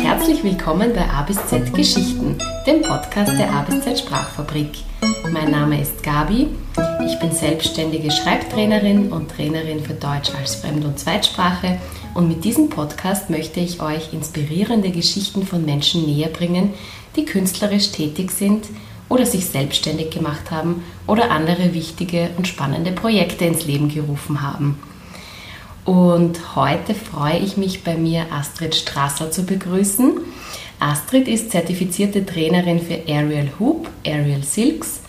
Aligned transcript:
Herzlich 0.00 0.42
willkommen 0.42 0.92
bei 0.94 1.08
A 1.08 1.22
bis 1.22 1.44
Z 1.46 1.74
Geschichten, 1.74 2.36
dem 2.66 2.82
Podcast 2.82 3.32
der 3.38 3.52
A 3.52 3.62
bis 3.62 3.80
Z 3.82 3.98
Sprachfabrik. 3.98 4.70
Mein 5.32 5.50
Name 5.50 5.80
ist 5.80 6.02
Gabi, 6.02 6.48
ich 7.06 7.18
bin 7.20 7.32
selbstständige 7.32 8.10
Schreibtrainerin 8.10 9.12
und 9.12 9.30
Trainerin 9.30 9.80
für 9.80 9.94
Deutsch 9.94 10.30
als 10.38 10.56
Fremd- 10.56 10.84
und 10.84 10.98
Zweitsprache 10.98 11.78
und 12.14 12.28
mit 12.28 12.44
diesem 12.44 12.68
Podcast 12.68 13.30
möchte 13.30 13.60
ich 13.60 13.80
euch 13.80 14.12
inspirierende 14.12 14.90
Geschichten 14.90 15.46
von 15.46 15.64
Menschen 15.64 16.04
näher 16.04 16.28
bringen, 16.28 16.74
die 17.16 17.24
künstlerisch 17.24 17.92
tätig 17.92 18.30
sind 18.30 18.66
oder 19.08 19.24
sich 19.26 19.46
selbstständig 19.46 20.10
gemacht 20.10 20.50
haben 20.50 20.82
oder 21.06 21.30
andere 21.30 21.72
wichtige 21.72 22.30
und 22.36 22.46
spannende 22.46 22.92
Projekte 22.92 23.44
ins 23.44 23.64
Leben 23.64 23.88
gerufen 23.88 24.42
haben. 24.42 24.78
Und 25.88 26.54
heute 26.54 26.94
freue 26.94 27.38
ich 27.38 27.56
mich 27.56 27.82
bei 27.82 27.96
mir 27.96 28.26
Astrid 28.30 28.74
Strasser 28.74 29.30
zu 29.30 29.46
begrüßen. 29.46 30.18
Astrid 30.80 31.26
ist 31.26 31.50
zertifizierte 31.50 32.26
Trainerin 32.26 32.78
für 32.78 33.10
Aerial 33.10 33.52
Hoop, 33.58 33.88
Aerial 34.04 34.42
Silks, 34.42 35.00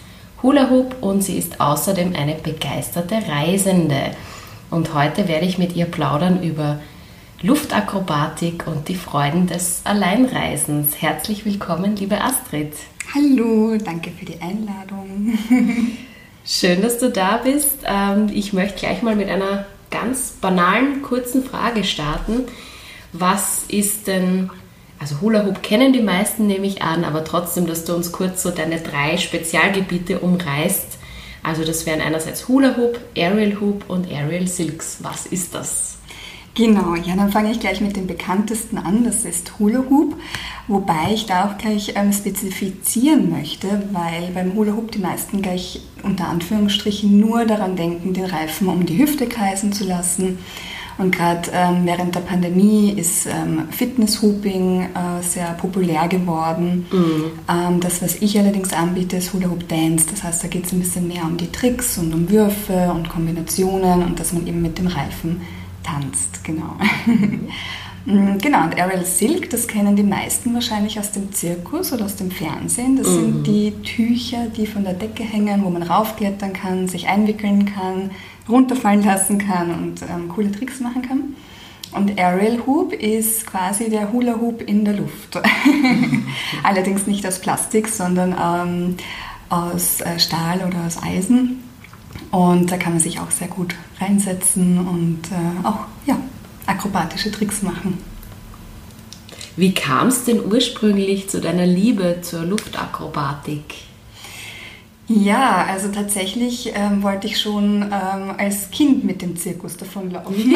Hula 0.42 0.70
Hoop 0.70 0.96
und 1.02 1.22
sie 1.22 1.38
ist 1.38 1.60
außerdem 1.60 2.16
eine 2.16 2.36
begeisterte 2.36 3.16
Reisende. 3.28 4.12
Und 4.72 4.94
heute 4.94 5.28
werde 5.28 5.46
ich 5.46 5.58
mit 5.58 5.76
ihr 5.76 5.84
plaudern 5.84 6.44
über 6.44 6.80
Luftakrobatik 7.42 8.66
und 8.66 8.88
die 8.88 8.96
Freuden 8.96 9.48
des 9.48 9.82
Alleinreisens. 9.84 11.02
Herzlich 11.02 11.44
willkommen, 11.44 11.98
liebe 11.98 12.22
Astrid. 12.22 12.72
Hallo, 13.14 13.76
danke 13.84 14.12
für 14.12 14.24
die 14.24 14.42
Einladung. 14.42 15.38
Schön, 16.46 16.82
dass 16.82 17.00
du 17.00 17.10
da 17.10 17.36
bist. 17.44 17.80
Ähm, 17.86 18.30
ich 18.32 18.54
möchte 18.54 18.80
gleich 18.80 19.02
mal 19.02 19.18
mit 19.18 19.28
einer 19.28 19.66
ganz 19.90 20.32
banalen, 20.42 21.02
kurzen 21.02 21.44
Frage 21.44 21.84
starten. 21.84 22.46
Was 23.14 23.64
ist 23.68 24.08
denn, 24.08 24.50
also 25.00 25.22
Hula 25.22 25.46
Hoop 25.46 25.64
kennen 25.64 25.94
die 25.94 26.02
meisten, 26.02 26.48
nehme 26.48 26.68
ich 26.68 26.82
an, 26.82 27.04
aber 27.04 27.24
trotzdem, 27.24 27.66
dass 27.68 27.86
du 27.86 27.96
uns 27.96 28.12
kurz 28.12 28.44
so 28.44 28.52
deine 28.52 28.80
drei 28.80 29.18
Spezialgebiete 29.18 30.20
umreißt. 30.20 30.98
Also 31.42 31.64
das 31.64 31.86
wären 31.86 32.02
einerseits 32.02 32.48
Hula 32.48 32.76
Hoop, 32.78 33.00
Aerial 33.16 33.60
Hoop 33.60 33.90
und 33.90 34.12
Aerial 34.12 34.48
Silks. 34.48 34.98
Was 35.02 35.26
ist 35.26 35.56
das? 35.56 35.89
Genau, 36.56 36.96
ja, 36.96 37.16
dann 37.16 37.32
fange 37.32 37.52
ich 37.52 37.60
gleich 37.60 37.80
mit 37.80 37.96
dem 37.96 38.08
bekanntesten 38.08 38.78
an, 38.78 39.04
das 39.04 39.24
ist 39.24 39.60
Hula 39.60 39.84
Hoop, 39.90 40.16
wobei 40.68 41.14
ich 41.14 41.26
da 41.26 41.46
auch 41.46 41.58
gleich 41.58 41.94
ähm, 41.96 42.12
spezifizieren 42.12 43.30
möchte, 43.30 43.68
weil 43.92 44.32
beim 44.34 44.56
Hula 44.56 44.74
Hoop 44.74 44.92
die 44.92 45.00
meisten 45.00 45.42
gleich 45.42 45.82
unter 46.04 46.28
Anführungsstrichen 46.28 47.20
nur 47.20 47.46
daran 47.46 47.76
denken, 47.76 48.14
den 48.14 48.26
Reifen 48.26 48.68
um 48.68 48.86
die 48.86 48.98
Hüfte 48.98 49.28
kreisen 49.28 49.72
zu 49.72 49.86
lassen. 49.86 50.40
Und 50.98 51.16
gerade 51.16 51.50
ähm, 51.54 51.86
während 51.86 52.14
der 52.14 52.20
Pandemie 52.20 52.92
ist 52.92 53.26
ähm, 53.26 53.70
Fitness-Hooping 53.72 54.82
äh, 54.82 55.24
sehr 55.24 55.54
populär 55.54 56.10
geworden. 56.10 56.88
Mhm. 56.92 57.24
Ähm, 57.48 57.80
das, 57.80 58.02
was 58.02 58.16
ich 58.18 58.38
allerdings 58.38 58.74
anbiete, 58.74 59.16
ist 59.16 59.32
Hula 59.32 59.48
Hoop 59.48 59.66
Dance. 59.70 60.08
Das 60.12 60.24
heißt, 60.24 60.44
da 60.44 60.50
geht 60.50 60.66
es 60.66 60.74
ein 60.74 60.80
bisschen 60.80 61.08
mehr 61.08 61.24
um 61.24 61.38
die 61.38 61.50
Tricks 61.50 61.98
und 61.98 62.14
um 62.14 62.30
Würfe 62.30 62.92
und 62.94 63.08
Kombinationen 63.08 64.04
und 64.04 64.20
dass 64.20 64.34
man 64.34 64.46
eben 64.46 64.62
mit 64.62 64.78
dem 64.78 64.88
Reifen 64.88 65.40
tanzt, 65.90 66.44
genau. 66.44 66.76
Mm, 68.06 68.38
genau, 68.38 68.64
und 68.64 68.80
Ariel 68.80 69.06
Silk, 69.06 69.50
das 69.50 69.68
kennen 69.68 69.96
die 69.96 70.04
meisten 70.04 70.54
wahrscheinlich 70.54 70.98
aus 70.98 71.12
dem 71.12 71.34
Zirkus 71.34 71.92
oder 71.92 72.06
aus 72.06 72.16
dem 72.16 72.32
Fernsehen. 72.32 72.96
Das 72.96 73.08
mhm. 73.08 73.14
sind 73.14 73.48
die 73.48 73.72
Tücher, 73.84 74.48
die 74.56 74.66
von 74.66 74.86
der 74.86 74.94
Decke 74.94 75.24
hängen, 75.24 75.64
wo 75.66 75.70
man 75.70 75.84
raufklettern 75.84 76.54
kann, 76.54 76.88
sich 76.88 77.08
einwickeln 77.08 77.66
kann, 77.66 78.12
runterfallen 78.48 79.04
lassen 79.04 79.38
kann 79.38 79.72
und 79.72 80.02
ähm, 80.04 80.30
coole 80.30 80.52
Tricks 80.52 80.80
machen 80.80 81.02
kann. 81.02 81.36
Und 81.92 82.20
Aerial 82.20 82.66
Hoop 82.66 82.94
ist 82.94 83.46
quasi 83.46 83.90
der 83.90 84.12
Hula 84.14 84.40
Hoop 84.40 84.62
in 84.62 84.86
der 84.86 84.96
Luft. 84.96 85.40
Allerdings 86.64 87.06
nicht 87.06 87.28
aus 87.28 87.40
Plastik, 87.40 87.88
sondern 87.88 88.34
ähm, 88.42 88.96
aus 89.50 90.00
äh, 90.02 90.20
Stahl 90.20 90.64
oder 90.66 90.86
aus 90.86 91.02
Eisen. 91.04 91.69
Und 92.32 92.72
da 92.72 92.78
kann 92.78 92.94
man 92.94 93.02
sich 93.02 93.20
auch 93.20 93.32
sehr 93.32 93.48
gut 93.48 93.76
reinsetzen 94.00 94.78
und 94.78 95.20
äh, 95.32 95.66
auch 95.66 95.80
ja, 96.06 96.18
akrobatische 96.66 97.32
Tricks 97.32 97.64
machen. 97.64 97.98
Wie 99.56 99.74
kam 99.74 100.08
es 100.08 100.24
denn 100.24 100.40
ursprünglich 100.46 101.30
zu 101.30 101.42
deiner 101.42 101.66
Liebe 101.66 102.20
zur 102.22 102.46
Luftakrobatik? 102.46 103.76
Ja, 105.12 105.66
also 105.68 105.88
tatsächlich 105.88 106.72
ähm, 106.76 107.02
wollte 107.02 107.26
ich 107.26 107.42
schon 107.42 107.82
ähm, 107.82 108.36
als 108.38 108.70
Kind 108.70 109.04
mit 109.04 109.24
dem 109.24 109.36
Zirkus 109.36 109.76
davonlaufen. 109.76 110.56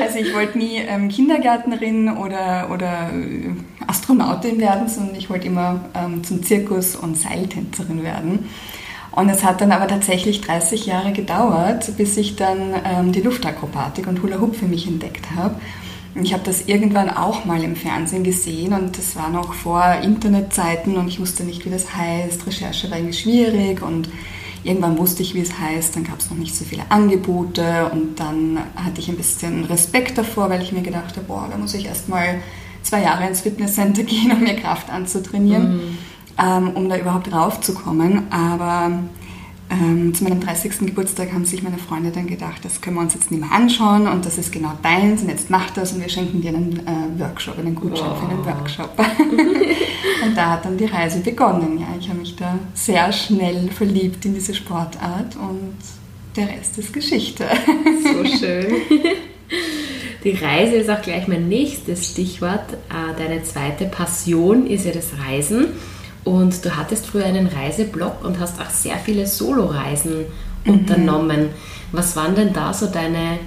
also 0.00 0.18
ich 0.18 0.34
wollte 0.34 0.56
nie 0.56 0.76
ähm, 0.78 1.10
Kindergärtnerin 1.10 2.08
oder, 2.16 2.70
oder 2.72 3.10
äh, 3.12 3.50
Astronautin 3.86 4.58
werden, 4.58 4.88
sondern 4.88 5.14
ich 5.16 5.28
wollte 5.28 5.48
immer 5.48 5.84
ähm, 5.94 6.24
zum 6.24 6.42
Zirkus 6.42 6.96
und 6.96 7.18
Seiltänzerin 7.18 8.02
werden. 8.02 8.48
Und 9.12 9.28
es 9.28 9.44
hat 9.44 9.60
dann 9.60 9.72
aber 9.72 9.86
tatsächlich 9.86 10.40
30 10.40 10.86
Jahre 10.86 11.12
gedauert, 11.12 11.96
bis 11.98 12.16
ich 12.16 12.36
dann 12.36 12.74
ähm, 12.84 13.12
die 13.12 13.20
Luftakrobatik 13.20 14.06
und 14.06 14.22
Hula 14.22 14.40
Hoop 14.40 14.56
für 14.56 14.66
mich 14.66 14.86
entdeckt 14.86 15.32
habe. 15.36 15.56
Ich 16.14 16.32
habe 16.32 16.42
das 16.44 16.62
irgendwann 16.66 17.10
auch 17.10 17.44
mal 17.44 17.62
im 17.62 17.76
Fernsehen 17.76 18.22
gesehen 18.24 18.72
und 18.74 18.98
das 18.98 19.16
war 19.16 19.30
noch 19.30 19.54
vor 19.54 19.82
Internetzeiten 20.02 20.96
und 20.96 21.08
ich 21.08 21.20
wusste 21.20 21.42
nicht, 21.42 21.64
wie 21.64 21.70
das 21.70 21.94
heißt. 21.94 22.46
Recherche 22.46 22.90
war 22.90 22.98
irgendwie 22.98 23.16
schwierig 23.16 23.82
und 23.82 24.10
irgendwann 24.62 24.98
wusste 24.98 25.22
ich, 25.22 25.34
wie 25.34 25.40
es 25.40 25.58
heißt. 25.58 25.96
Dann 25.96 26.04
gab 26.04 26.20
es 26.20 26.30
noch 26.30 26.36
nicht 26.36 26.54
so 26.54 26.64
viele 26.64 26.82
Angebote 26.90 27.90
und 27.92 28.20
dann 28.20 28.58
hatte 28.76 29.00
ich 29.00 29.08
ein 29.08 29.16
bisschen 29.16 29.64
Respekt 29.64 30.18
davor, 30.18 30.50
weil 30.50 30.62
ich 30.62 30.72
mir 30.72 30.82
gedacht 30.82 31.16
habe, 31.16 31.26
boah, 31.26 31.48
da 31.50 31.56
muss 31.56 31.74
ich 31.74 31.86
erst 31.86 32.08
mal 32.10 32.40
zwei 32.82 33.02
Jahre 33.02 33.26
ins 33.26 33.42
Fitnesscenter 33.42 34.02
gehen, 34.04 34.32
um 34.32 34.40
mir 34.40 34.56
Kraft 34.56 34.90
anzutrainieren. 34.90 35.76
Mhm 35.76 35.98
ähm, 36.38 36.70
um 36.74 36.88
da 36.88 36.96
überhaupt 36.96 37.32
raufzukommen. 37.32 38.30
Aber 38.30 38.92
ähm, 39.72 40.14
zu 40.14 40.24
meinem 40.24 40.40
30. 40.40 40.80
Geburtstag 40.80 41.32
haben 41.32 41.46
sich 41.46 41.62
meine 41.62 41.78
Freunde 41.78 42.10
dann 42.10 42.26
gedacht, 42.26 42.62
das 42.64 42.80
können 42.80 42.96
wir 42.96 43.02
uns 43.02 43.14
jetzt 43.14 43.30
nicht 43.30 43.40
mehr 43.40 43.52
anschauen 43.52 44.06
und 44.06 44.26
das 44.26 44.36
ist 44.36 44.52
genau 44.52 44.72
deins 44.82 45.22
und 45.22 45.30
jetzt 45.30 45.48
mach 45.48 45.70
das 45.70 45.92
und 45.92 46.02
wir 46.02 46.10
schenken 46.10 46.42
dir 46.42 46.50
einen 46.50 46.80
äh, 46.86 47.20
Workshop, 47.20 47.58
einen 47.58 47.74
Gutschein 47.74 48.10
wow. 48.10 48.18
für 48.18 48.28
einen 48.28 48.44
Workshop. 48.44 48.90
und 50.24 50.36
da 50.36 50.50
hat 50.50 50.64
dann 50.66 50.76
die 50.76 50.84
Reise 50.84 51.20
begonnen. 51.20 51.78
Ja, 51.78 51.86
ich 51.98 52.08
habe 52.08 52.18
mich 52.18 52.36
da 52.36 52.58
sehr 52.74 53.10
schnell 53.12 53.70
verliebt 53.70 54.24
in 54.26 54.34
diese 54.34 54.54
Sportart 54.54 55.36
und 55.36 55.76
der 56.36 56.48
Rest 56.48 56.76
ist 56.78 56.92
Geschichte. 56.92 57.46
So 58.02 58.24
schön. 58.38 58.66
Die 60.24 60.32
Reise 60.32 60.76
ist 60.76 60.90
auch 60.90 61.02
gleich 61.02 61.26
mein 61.28 61.48
nächstes 61.48 62.10
Stichwort. 62.10 62.72
Äh, 62.90 63.18
deine 63.18 63.42
zweite 63.42 63.86
Passion 63.86 64.66
ist 64.66 64.84
ja 64.84 64.92
das 64.92 65.08
Reisen. 65.26 65.68
Und 66.24 66.64
du 66.64 66.76
hattest 66.76 67.06
früher 67.06 67.24
einen 67.24 67.48
Reiseblog 67.48 68.24
und 68.24 68.38
hast 68.38 68.60
auch 68.60 68.70
sehr 68.70 68.96
viele 68.96 69.26
Soloreisen 69.26 70.26
mhm. 70.64 70.72
unternommen. 70.72 71.48
Was 71.90 72.16
waren 72.16 72.34
denn 72.34 72.52
da 72.52 72.72
so 72.72 72.86
deine 72.86 73.38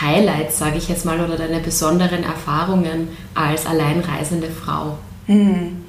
Highlights, 0.00 0.58
sage 0.58 0.76
ich 0.78 0.88
jetzt 0.88 1.04
mal, 1.04 1.20
oder 1.20 1.36
deine 1.36 1.60
besonderen 1.60 2.24
Erfahrungen 2.24 3.08
als 3.34 3.66
alleinreisende 3.66 4.50
Frau? 4.50 4.98
Mhm. 5.26 5.84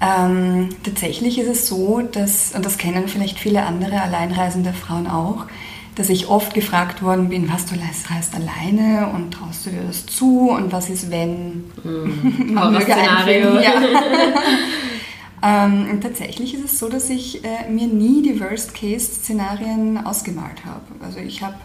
Ähm, 0.00 0.68
tatsächlich 0.82 1.38
ist 1.38 1.48
es 1.48 1.66
so, 1.66 2.00
dass, 2.00 2.52
und 2.52 2.66
das 2.66 2.76
kennen 2.76 3.08
vielleicht 3.08 3.38
viele 3.38 3.62
andere 3.64 4.02
alleinreisende 4.02 4.74
Frauen 4.74 5.06
auch, 5.06 5.46
dass 5.94 6.10
ich 6.10 6.28
oft 6.28 6.52
gefragt 6.52 7.02
worden 7.02 7.30
bin, 7.30 7.50
was 7.50 7.64
du 7.64 7.74
reist 7.74 8.34
alleine 8.34 9.08
und 9.14 9.30
traust 9.32 9.64
du 9.64 9.70
dir 9.70 9.82
das 9.86 10.04
zu 10.04 10.50
und 10.50 10.70
was 10.70 10.90
ist, 10.90 11.10
wenn? 11.10 11.64
Mm, 11.86 12.58
Horror-Szenario. 12.58 13.60
Ja. 13.60 13.72
Ähm, 15.42 16.00
tatsächlich 16.00 16.54
ist 16.54 16.64
es 16.64 16.78
so, 16.78 16.88
dass 16.88 17.10
ich 17.10 17.44
äh, 17.44 17.70
mir 17.70 17.86
nie 17.86 18.22
die 18.22 18.40
Worst-Case-Szenarien 18.40 20.04
ausgemalt 20.04 20.64
habe. 20.64 20.82
Also 21.04 21.18
ich 21.18 21.42
habe 21.42 21.56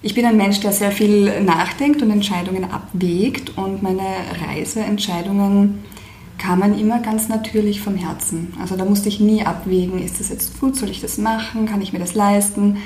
ich 0.00 0.14
bin 0.14 0.24
ein 0.24 0.36
Mensch, 0.36 0.60
der 0.60 0.72
sehr 0.72 0.92
viel 0.92 1.42
nachdenkt 1.42 2.02
und 2.02 2.10
Entscheidungen 2.10 2.70
abwägt 2.70 3.58
und 3.58 3.82
meine 3.82 4.04
Reiseentscheidungen 4.46 5.82
kamen 6.38 6.78
immer 6.78 7.00
ganz 7.00 7.28
natürlich 7.28 7.80
vom 7.80 7.96
Herzen. 7.96 8.54
Also 8.60 8.76
da 8.76 8.84
musste 8.84 9.08
ich 9.08 9.18
nie 9.18 9.44
abwägen, 9.44 10.00
ist 10.00 10.20
das 10.20 10.28
jetzt 10.28 10.60
gut, 10.60 10.76
soll 10.76 10.90
ich 10.90 11.00
das 11.00 11.18
machen, 11.18 11.66
kann 11.66 11.82
ich 11.82 11.92
mir 11.92 11.98
das 11.98 12.14
leisten. 12.14 12.76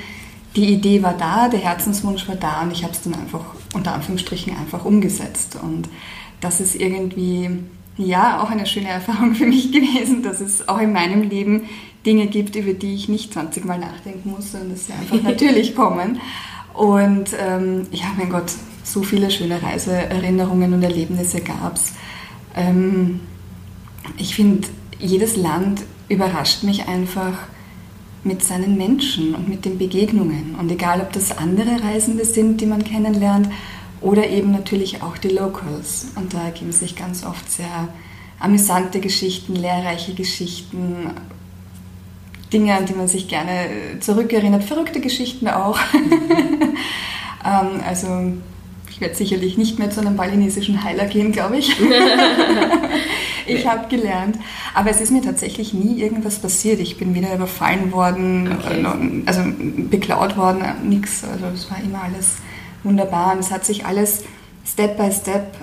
Die 0.55 0.73
Idee 0.73 1.03
war 1.03 1.13
da, 1.13 1.49
der 1.49 1.59
Herzenswunsch 1.59 2.27
war 2.27 2.35
da 2.35 2.63
und 2.63 2.71
ich 2.71 2.83
habe 2.83 2.93
es 2.93 3.01
dann 3.03 3.13
einfach 3.13 3.45
unter 3.75 3.93
Anführungsstrichen 3.93 4.57
einfach 4.57 4.83
umgesetzt. 4.83 5.57
Und 5.61 5.89
das 6.41 6.59
ist 6.59 6.75
irgendwie 6.75 7.59
ja, 7.97 8.41
auch 8.41 8.49
eine 8.49 8.65
schöne 8.65 8.89
Erfahrung 8.89 9.35
für 9.35 9.45
mich 9.45 9.71
gewesen, 9.71 10.23
dass 10.23 10.41
es 10.41 10.67
auch 10.67 10.79
in 10.79 10.93
meinem 10.93 11.23
Leben 11.23 11.69
Dinge 12.05 12.27
gibt, 12.27 12.55
über 12.55 12.73
die 12.73 12.95
ich 12.95 13.07
nicht 13.07 13.33
20 13.33 13.65
Mal 13.65 13.79
nachdenken 13.79 14.31
muss, 14.31 14.51
sondern 14.51 14.71
dass 14.71 14.87
sie 14.87 14.93
einfach 14.93 15.21
natürlich 15.23 15.75
kommen. 15.75 16.19
Und 16.73 17.29
ähm, 17.39 17.87
ja, 17.91 18.05
mein 18.17 18.29
Gott, 18.29 18.51
so 18.83 19.03
viele 19.03 19.31
schöne 19.31 19.61
Reiseerinnerungen 19.61 20.73
und 20.73 20.83
Erlebnisse 20.83 21.41
gab 21.41 21.75
es. 21.75 21.93
Ähm, 22.55 23.21
ich 24.17 24.35
finde, 24.35 24.67
jedes 24.99 25.37
Land 25.37 25.83
überrascht 26.09 26.63
mich 26.63 26.87
einfach 26.87 27.37
mit 28.23 28.43
seinen 28.43 28.77
Menschen 28.77 29.35
und 29.35 29.49
mit 29.49 29.65
den 29.65 29.77
Begegnungen. 29.77 30.55
Und 30.59 30.71
egal, 30.71 31.01
ob 31.01 31.11
das 31.11 31.37
andere 31.37 31.83
Reisende 31.83 32.25
sind, 32.25 32.61
die 32.61 32.65
man 32.65 32.83
kennenlernt, 32.83 33.49
oder 34.03 34.27
eben 34.29 34.51
natürlich 34.51 35.01
auch 35.01 35.17
die 35.17 35.29
Locals. 35.29 36.07
Und 36.15 36.33
da 36.33 36.45
ergeben 36.45 36.71
sich 36.71 36.95
ganz 36.95 37.25
oft 37.25 37.49
sehr 37.49 37.87
amüsante 38.39 38.99
Geschichten, 38.99 39.55
lehrreiche 39.55 40.13
Geschichten, 40.13 41.11
Dinge, 42.51 42.75
an 42.75 42.85
die 42.85 42.93
man 42.93 43.07
sich 43.07 43.27
gerne 43.27 43.69
zurückerinnert, 43.99 44.63
verrückte 44.63 44.99
Geschichten 44.99 45.47
auch. 45.47 45.79
ähm, 47.45 47.81
also 47.87 48.33
ich 48.89 49.01
werde 49.01 49.15
sicherlich 49.15 49.57
nicht 49.57 49.79
mehr 49.79 49.89
zu 49.89 50.01
einem 50.01 50.15
balinesischen 50.15 50.83
Heiler 50.83 51.05
gehen, 51.05 51.31
glaube 51.31 51.57
ich. 51.57 51.75
ich 53.47 53.67
habe 53.67 53.87
gelernt. 53.87 54.37
Aber 54.75 54.91
es 54.91 55.01
ist 55.01 55.11
mir 55.11 55.23
tatsächlich 55.23 55.73
nie 55.73 55.99
irgendwas 55.99 56.39
passiert. 56.39 56.79
Ich 56.79 56.97
bin 56.97 57.15
weder 57.15 57.33
überfallen 57.33 57.91
worden, 57.91 58.51
okay. 58.51 58.81
Äh, 58.81 59.23
also 59.25 59.41
beklaut 59.89 60.37
worden, 60.37 60.63
nichts. 60.83 61.23
Also 61.23 61.45
es 61.47 61.71
war 61.71 61.81
immer 61.81 62.03
alles 62.03 62.35
wunderbar. 62.83 63.33
Und 63.33 63.39
es 63.39 63.51
hat 63.51 63.65
sich 63.65 63.85
alles 63.85 64.23
Step 64.65 64.97
by 64.97 65.11
Step 65.11 65.55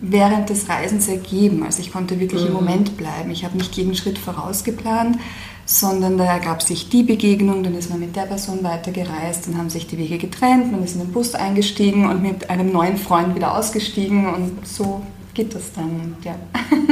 während 0.00 0.50
des 0.50 0.68
Reisens 0.68 1.08
ergeben. 1.08 1.62
Also 1.64 1.80
ich 1.80 1.92
konnte 1.92 2.20
wirklich 2.20 2.42
mhm. 2.42 2.48
im 2.48 2.52
Moment 2.52 2.96
bleiben. 2.96 3.30
Ich 3.30 3.44
habe 3.44 3.56
nicht 3.56 3.74
jeden 3.76 3.94
Schritt 3.94 4.18
vorausgeplant, 4.18 5.18
sondern 5.64 6.16
da 6.16 6.24
ergab 6.24 6.62
sich 6.62 6.88
die 6.88 7.02
Begegnung, 7.02 7.64
dann 7.64 7.74
ist 7.74 7.90
man 7.90 7.98
mit 7.98 8.14
der 8.14 8.22
Person 8.22 8.62
weitergereist, 8.62 9.48
dann 9.48 9.58
haben 9.58 9.68
sich 9.68 9.88
die 9.88 9.98
Wege 9.98 10.16
getrennt, 10.16 10.70
man 10.70 10.84
ist 10.84 10.94
in 10.94 11.00
den 11.00 11.12
Bus 11.12 11.34
eingestiegen 11.34 12.08
und 12.08 12.22
mit 12.22 12.48
einem 12.48 12.70
neuen 12.70 12.96
Freund 12.96 13.34
wieder 13.34 13.56
ausgestiegen 13.56 14.32
und 14.32 14.64
so 14.64 15.02
geht 15.34 15.54
das 15.54 15.72
dann. 15.72 16.16
Ja. 16.22 16.36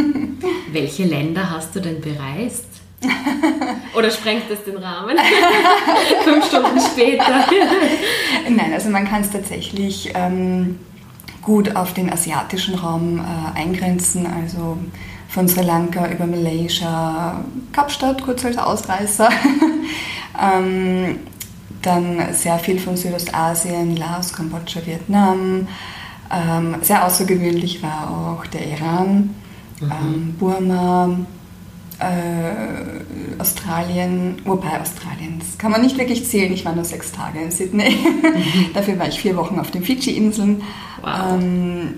Welche 0.72 1.04
Länder 1.04 1.50
hast 1.50 1.76
du 1.76 1.80
denn 1.80 2.00
bereist? 2.00 2.66
Oder 3.96 4.10
sprengt 4.10 4.44
das 4.50 4.64
den 4.64 4.76
Rahmen? 4.76 5.16
Fünf 6.24 6.46
Stunden 6.46 6.80
später. 6.80 7.24
Nein, 8.48 8.72
also 8.72 8.90
man 8.90 9.08
kann 9.08 9.22
es 9.22 9.30
tatsächlich 9.30 10.12
ähm, 10.14 10.78
gut 11.42 11.76
auf 11.76 11.94
den 11.94 12.12
asiatischen 12.12 12.74
Raum 12.74 13.20
äh, 13.20 13.58
eingrenzen, 13.58 14.26
also 14.26 14.78
von 15.28 15.48
Sri 15.48 15.62
Lanka 15.62 16.10
über 16.10 16.26
Malaysia, 16.26 17.44
Kapstadt 17.72 18.22
kurz 18.22 18.44
als 18.44 18.58
Ausreißer. 18.58 19.28
ähm, 20.42 21.18
dann 21.82 22.32
sehr 22.32 22.58
viel 22.58 22.78
von 22.78 22.96
Südostasien, 22.96 23.96
Laos, 23.96 24.32
Kambodscha, 24.32 24.80
Vietnam. 24.86 25.68
Ähm, 26.32 26.76
sehr 26.82 27.04
außergewöhnlich 27.04 27.82
war 27.82 28.38
auch 28.38 28.46
der 28.46 28.66
Iran, 28.66 29.34
mhm. 29.80 29.92
ähm, 29.92 30.34
Burma, 30.38 31.18
äh, 31.98 33.40
Australien, 33.40 34.36
wobei 34.44 34.80
Australien, 34.80 35.38
das 35.38 35.58
kann 35.58 35.70
man 35.70 35.82
nicht 35.82 35.98
wirklich 35.98 36.26
zählen. 36.26 36.52
Ich 36.52 36.64
war 36.64 36.74
nur 36.74 36.84
sechs 36.84 37.12
Tage 37.12 37.40
in 37.40 37.50
Sydney. 37.50 37.90
Mhm. 37.90 38.72
Dafür 38.74 38.98
war 38.98 39.08
ich 39.08 39.20
vier 39.20 39.36
Wochen 39.36 39.58
auf 39.58 39.70
den 39.70 39.82
Fidschi-Inseln. 39.82 40.62
Wow. 41.02 41.40
Ähm, 41.40 41.94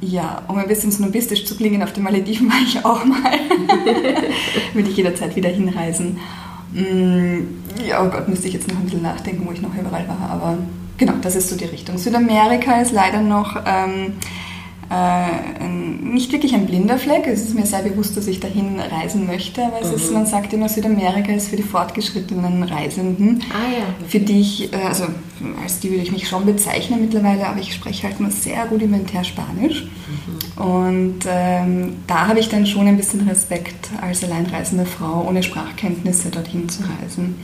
ja, 0.00 0.42
um 0.48 0.58
ein 0.58 0.68
bisschen 0.68 0.92
snobistisch 0.92 1.44
zu 1.44 1.56
klingen, 1.56 1.82
auf 1.82 1.92
den 1.92 2.02
Malediven 2.02 2.48
war 2.48 2.60
ich 2.62 2.84
auch 2.84 3.04
mal. 3.04 3.38
Würde 4.74 4.90
ich 4.90 4.96
jederzeit 4.96 5.34
wieder 5.36 5.48
hinreisen. 5.48 6.18
Mm, 6.72 7.86
ja, 7.86 8.04
oh 8.04 8.10
Gott, 8.10 8.28
müsste 8.28 8.48
ich 8.48 8.54
jetzt 8.54 8.68
noch 8.68 8.76
ein 8.76 8.84
bisschen 8.84 9.02
nachdenken, 9.02 9.46
wo 9.46 9.52
ich 9.52 9.62
noch 9.62 9.74
überall 9.74 10.06
war. 10.08 10.30
Aber 10.30 10.58
genau, 10.98 11.14
das 11.22 11.36
ist 11.36 11.48
so 11.48 11.56
die 11.56 11.64
Richtung. 11.64 11.96
Südamerika 11.98 12.80
ist 12.80 12.92
leider 12.92 13.20
noch 13.20 13.56
ähm, 13.64 14.14
äh, 14.90 15.68
nicht 15.68 16.32
wirklich 16.32 16.54
ein 16.54 16.66
blinder 16.66 16.98
Fleck. 16.98 17.26
Es 17.26 17.42
ist 17.42 17.54
mir 17.54 17.66
sehr 17.66 17.82
bewusst, 17.82 18.16
dass 18.16 18.26
ich 18.26 18.40
dahin 18.40 18.78
reisen 18.78 19.26
möchte, 19.26 19.64
aber 19.64 19.80
es 19.80 19.88
mhm. 19.88 19.94
ist, 19.94 20.12
man 20.12 20.26
sagt 20.26 20.52
immer, 20.52 20.68
Südamerika 20.68 21.32
ist 21.32 21.48
für 21.48 21.56
die 21.56 21.62
fortgeschrittenen 21.62 22.62
Reisenden, 22.62 23.42
ah, 23.50 23.78
ja. 23.78 24.08
für 24.08 24.20
die 24.20 24.40
ich, 24.40 24.72
äh, 24.72 24.76
also 24.76 25.04
als 25.62 25.80
die 25.80 25.90
würde 25.90 26.02
ich 26.02 26.12
mich 26.12 26.28
schon 26.28 26.46
bezeichnen 26.46 27.00
mittlerweile, 27.00 27.46
aber 27.46 27.60
ich 27.60 27.74
spreche 27.74 28.08
halt 28.08 28.20
nur 28.20 28.30
sehr 28.30 28.64
rudimentär 28.66 29.24
Spanisch. 29.24 29.84
Mhm. 29.84 30.62
Und 30.62 31.18
ähm, 31.26 31.96
da 32.06 32.28
habe 32.28 32.40
ich 32.40 32.48
dann 32.48 32.66
schon 32.66 32.86
ein 32.86 32.96
bisschen 32.96 33.28
Respekt, 33.28 33.90
als 34.00 34.24
alleinreisende 34.24 34.86
Frau 34.86 35.26
ohne 35.28 35.42
Sprachkenntnisse 35.42 36.30
dorthin 36.30 36.68
zu 36.68 36.82
reisen. 36.82 37.36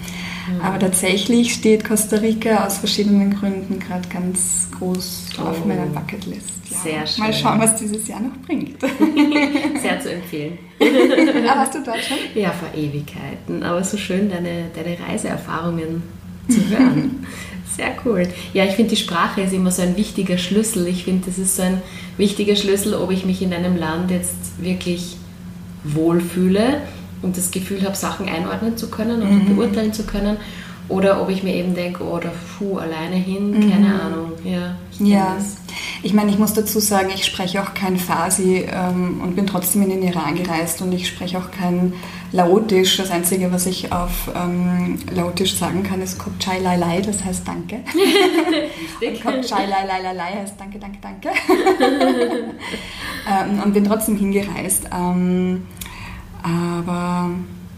Mhm. 0.49 0.61
Aber 0.63 0.79
tatsächlich 0.79 1.55
steht 1.55 1.85
Costa 1.85 2.17
Rica 2.17 2.67
aus 2.67 2.79
verschiedenen 2.79 3.39
Gründen 3.39 3.79
gerade 3.79 4.09
ganz 4.09 4.69
groß 4.79 5.27
oh. 5.39 5.49
auf 5.49 5.65
meiner 5.65 5.87
Bucketlist. 5.87 6.61
Ja. 6.71 6.77
Sehr 6.79 7.07
schön. 7.07 7.25
Mal 7.25 7.33
schauen, 7.33 7.61
was 7.61 7.77
dieses 7.77 8.07
Jahr 8.07 8.21
noch 8.21 8.37
bringt. 8.47 8.81
Sehr 9.83 10.01
zu 10.01 10.13
empfehlen. 10.13 10.59
Aber 11.49 11.61
hast 11.61 11.75
du 11.75 11.83
dort 11.83 11.99
schon? 11.99 12.17
Ja, 12.35 12.53
vor 12.53 12.69
Ewigkeiten. 12.75 13.63
Aber 13.63 13.83
so 13.83 13.97
schön, 13.97 14.31
deine, 14.31 14.67
deine 14.75 14.97
Reiseerfahrungen 14.99 16.03
zu 16.49 16.69
hören. 16.69 17.27
Sehr 17.81 17.97
cool. 18.05 18.29
Ja, 18.53 18.65
ich 18.65 18.73
finde, 18.73 18.91
die 18.91 19.01
Sprache 19.01 19.41
ist 19.41 19.55
immer 19.55 19.71
so 19.71 19.81
ein 19.81 19.97
wichtiger 19.97 20.37
Schlüssel. 20.37 20.87
Ich 20.87 21.05
finde, 21.05 21.25
das 21.27 21.39
ist 21.39 21.57
so 21.57 21.63
ein 21.63 21.81
wichtiger 22.19 22.55
Schlüssel, 22.55 22.93
ob 22.93 23.11
ich 23.11 23.25
mich 23.25 23.41
in 23.41 23.55
einem 23.55 23.75
Land 23.75 24.11
jetzt 24.11 24.63
wirklich 24.63 25.17
wohlfühle 25.83 26.83
und 27.23 27.39
das 27.39 27.51
Gefühl 27.51 27.83
habe, 27.83 27.97
Sachen 27.97 28.29
einordnen 28.29 28.77
zu 28.77 28.91
können 28.91 29.23
und 29.23 29.49
mhm. 29.49 29.57
beurteilen 29.57 29.95
zu 29.95 30.03
können. 30.03 30.37
Oder 30.91 31.23
ob 31.23 31.31
ich 31.31 31.45
mir 31.45 31.55
eben 31.55 31.75
denke, 31.75 32.03
oh, 32.03 32.19
da 32.19 32.31
puh, 32.59 32.79
alleine 32.79 33.15
hin, 33.15 33.53
mhm. 33.53 33.71
keine 33.71 34.03
Ahnung. 34.03 34.33
Ja, 34.43 34.75
ich, 34.91 34.99
ja. 34.99 35.37
ich 36.03 36.13
meine, 36.13 36.31
ich 36.31 36.39
muss 36.39 36.53
dazu 36.53 36.81
sagen, 36.81 37.11
ich 37.15 37.25
spreche 37.25 37.63
auch 37.63 37.75
kein 37.75 37.97
Farsi 37.97 38.67
ähm, 38.69 39.21
und 39.23 39.37
bin 39.37 39.47
trotzdem 39.47 39.83
in 39.83 39.91
den 39.91 40.03
Iran 40.03 40.35
gereist 40.35 40.83
und 40.83 40.93
ich 40.93 41.07
spreche 41.07 41.39
auch 41.39 41.53
kein 41.53 41.93
Laotisch. 42.33 42.97
Das 42.97 43.13
Einzige, 43.13 43.53
was 43.53 43.67
ich 43.67 43.93
auf 43.93 44.31
ähm, 44.35 44.99
Laotisch 45.15 45.57
sagen 45.57 45.85
kann, 45.85 46.03
ist 46.03 46.19
Kopchai 46.19 46.59
Lai 46.59 47.01
das 47.01 47.25
heißt 47.25 47.47
Danke. 47.47 47.77
und 49.07 49.23
Kopchai 49.23 49.67
Lai 49.67 50.35
heißt 50.41 50.55
Danke, 50.59 50.81
Danke, 50.81 50.99
Danke. 51.01 51.29
ähm, 53.29 53.63
und 53.65 53.73
bin 53.73 53.85
trotzdem 53.85 54.17
hingereist. 54.17 54.87
Ähm, 54.93 55.69
aber 56.43 57.31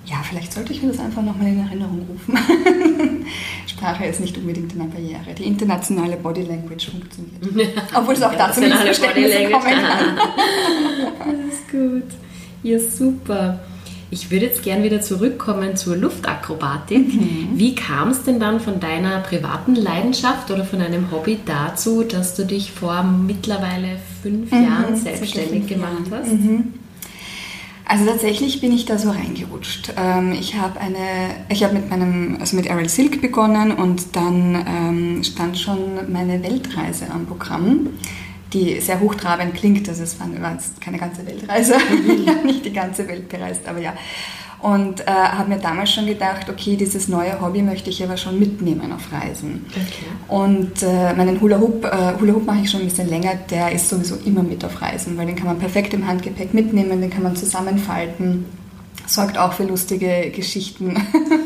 ja, 0.05 0.17
vielleicht 0.29 0.53
sollte 0.53 0.73
ich 0.73 0.83
mir 0.83 0.89
das 0.89 0.99
einfach 0.99 1.23
nochmal 1.23 1.49
in 1.49 1.61
Erinnerung 1.61 2.07
rufen. 2.09 2.37
Sprache 3.67 4.07
ist 4.07 4.21
nicht 4.21 4.37
unbedingt 4.37 4.73
eine 4.75 4.85
Barriere. 4.85 5.35
Die 5.39 5.45
internationale 5.45 6.17
Body 6.17 6.43
Language 6.43 6.91
funktioniert. 6.91 7.79
Obwohl 7.95 8.15
es 8.15 8.23
auch 8.23 8.35
dazu 8.35 8.61
nicht 8.61 8.77
Verständnisse 8.77 9.51
kommen 9.51 9.65
kann. 9.65 10.17
das 11.19 11.55
ist 11.55 11.71
gut. 11.71 12.19
Ja, 12.63 12.79
super. 12.79 13.61
Ich 14.11 14.31
würde 14.31 14.47
jetzt 14.47 14.63
gern 14.63 14.83
wieder 14.83 15.01
zurückkommen 15.01 15.75
zur 15.75 15.97
Luftakrobatik. 15.97 17.15
Mhm. 17.15 17.49
Wie 17.55 17.75
kam 17.75 18.11
es 18.11 18.25
denn 18.25 18.39
dann 18.39 18.61
von 18.61 18.79
deiner 18.79 19.21
privaten 19.21 19.75
Leidenschaft 19.75 20.51
oder 20.51 20.65
von 20.65 20.83
einem 20.83 21.11
Hobby 21.11 21.39
dazu, 21.47 22.03
dass 22.03 22.35
du 22.35 22.45
dich 22.45 22.73
vor 22.73 23.03
mittlerweile 23.05 23.97
fünf 24.23 24.53
mhm, 24.53 24.65
Jahren 24.65 24.97
selbstständig 24.97 25.67
gemacht 25.67 26.11
hast? 26.11 26.31
Mhm. 26.31 26.75
Also 27.93 28.07
tatsächlich 28.07 28.63
bin 28.63 28.73
ich 28.73 28.87
da 28.87 28.97
so 28.97 29.11
reingerutscht. 29.11 29.93
Ähm, 29.99 30.33
ich 30.33 30.57
habe 30.57 30.81
eine, 30.81 31.45
ich 31.51 31.63
habe 31.63 31.75
mit 31.75 31.91
meinem, 31.91 32.39
also 32.41 32.57
mit 32.57 32.71
Ariel 32.71 32.89
Silk 32.89 33.21
begonnen 33.21 33.71
und 33.71 34.17
dann 34.17 34.65
ähm, 34.67 35.23
stand 35.23 35.59
schon 35.59 36.11
meine 36.11 36.43
Weltreise 36.43 37.11
am 37.11 37.27
Programm, 37.27 37.91
die 38.55 38.81
sehr 38.81 38.99
hochtrabend 38.99 39.53
klingt. 39.53 39.87
Also 39.91 40.05
es 40.05 40.19
war 40.19 40.27
keine 40.81 40.97
ganze 40.97 41.27
Weltreise, 41.27 41.75
ich 42.19 42.27
habe 42.35 42.47
nicht 42.47 42.65
die 42.65 42.73
ganze 42.73 43.07
Welt 43.09 43.29
bereist, 43.29 43.69
aber 43.69 43.81
ja. 43.81 43.93
Und 44.63 45.01
äh, 45.01 45.11
habe 45.11 45.49
mir 45.49 45.59
damals 45.59 45.93
schon 45.93 46.07
gedacht, 46.07 46.49
okay, 46.49 46.77
dieses 46.77 47.09
neue 47.09 47.41
Hobby 47.41 47.63
möchte 47.63 47.91
ich 47.91 48.03
aber 48.05 48.17
schon 48.17 48.39
mitnehmen 48.39 48.93
auf 48.93 49.13
Reisen. 49.13 49.67
Okay. 49.71 50.07
Und 50.29 50.85
äh, 50.85 51.13
meinen 51.15 51.41
Hula 51.41 51.59
Hoop, 51.59 51.85
äh, 51.85 52.15
Hula 52.21 52.35
Hoop 52.35 52.47
mache 52.47 52.61
ich 52.63 52.71
schon 52.71 52.81
ein 52.81 52.87
bisschen 52.87 53.09
länger, 53.09 53.35
der 53.51 53.73
ist 53.73 53.89
sowieso 53.89 54.15
immer 54.25 54.45
mit 54.45 54.65
auf 54.65 54.81
Reisen, 54.81 55.19
weil 55.19 55.27
den 55.27 55.35
kann 55.35 55.49
man 55.49 55.59
perfekt 55.59 55.93
im 55.95 56.07
Handgepäck 56.07 56.55
mitnehmen, 56.55 57.01
den 57.01 57.11
kann 57.11 57.25
man 57.25 57.35
zusammenfalten. 57.35 58.45
Sorgt 59.05 59.37
auch 59.37 59.53
für 59.53 59.65
lustige 59.65 60.31
Geschichten, 60.31 60.95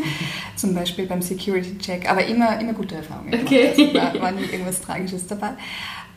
zum 0.56 0.74
Beispiel 0.74 1.06
beim 1.06 1.22
Security 1.22 1.78
Check, 1.78 2.10
aber 2.10 2.26
immer, 2.26 2.60
immer 2.60 2.74
gute 2.74 2.96
Erfahrungen. 2.96 3.32
Okay. 3.32 3.70
Also 3.70 3.94
war, 3.94 4.20
war 4.20 4.32
nie 4.32 4.44
irgendwas 4.44 4.82
Tragisches 4.82 5.26
dabei. 5.26 5.52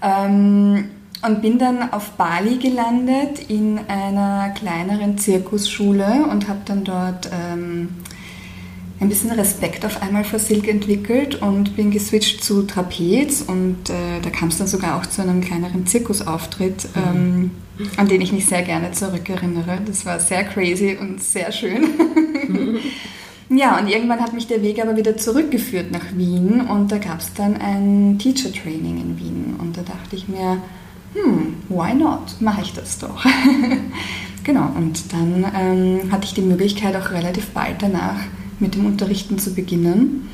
Ähm, 0.01 0.89
und 1.21 1.41
bin 1.41 1.59
dann 1.59 1.91
auf 1.91 2.11
Bali 2.11 2.57
gelandet 2.57 3.39
in 3.49 3.79
einer 3.87 4.49
kleineren 4.51 5.17
Zirkusschule 5.17 6.25
und 6.29 6.47
habe 6.47 6.61
dann 6.65 6.83
dort 6.83 7.29
ähm, 7.31 7.89
ein 8.99 9.09
bisschen 9.09 9.31
Respekt 9.31 9.85
auf 9.85 10.01
einmal 10.01 10.23
vor 10.23 10.39
Silk 10.39 10.67
entwickelt 10.67 11.41
und 11.41 11.75
bin 11.75 11.91
geswitcht 11.91 12.43
zu 12.43 12.63
Trapez 12.63 13.41
und 13.41 13.89
äh, 13.89 14.19
da 14.21 14.29
kam 14.29 14.49
es 14.49 14.57
dann 14.57 14.67
sogar 14.67 14.97
auch 14.97 15.05
zu 15.05 15.21
einem 15.21 15.41
kleineren 15.41 15.87
Zirkusauftritt, 15.87 16.87
mhm. 16.95 17.01
ähm, 17.15 17.51
an 17.97 18.07
den 18.07 18.21
ich 18.21 18.31
mich 18.31 18.45
sehr 18.45 18.61
gerne 18.61 18.91
zurückerinnere. 18.91 19.79
Das 19.85 20.05
war 20.05 20.19
sehr 20.19 20.43
crazy 20.43 20.97
und 20.99 21.21
sehr 21.23 21.51
schön. 21.51 21.83
Mhm. 22.47 22.79
Ja, 23.51 23.79
und 23.79 23.87
irgendwann 23.87 24.21
hat 24.21 24.33
mich 24.33 24.45
der 24.45 24.61
Weg 24.61 24.79
aber 24.79 24.95
wieder 24.95 25.17
zurückgeführt 25.17 25.91
nach 25.91 26.15
Wien 26.15 26.61
und 26.61 26.91
da 26.91 26.99
gab 26.99 27.19
es 27.19 27.33
dann 27.33 27.57
ein 27.57 28.19
Teacher 28.19 28.53
Training 28.53 29.01
in 29.01 29.19
Wien 29.19 29.55
und 29.57 29.75
da 29.75 29.81
dachte 29.81 30.15
ich 30.15 30.27
mir, 30.27 30.61
hm, 31.13 31.55
why 31.69 31.93
not? 31.93 32.39
Mache 32.39 32.61
ich 32.61 32.73
das 32.73 32.99
doch. 32.99 33.25
genau, 34.43 34.71
und 34.75 35.11
dann 35.11 35.45
ähm, 35.55 36.11
hatte 36.11 36.25
ich 36.25 36.33
die 36.33 36.41
Möglichkeit 36.41 36.95
auch 36.95 37.11
relativ 37.11 37.47
bald 37.47 37.81
danach 37.81 38.17
mit 38.59 38.75
dem 38.75 38.85
Unterrichten 38.85 39.39
zu 39.39 39.53
beginnen 39.53 40.29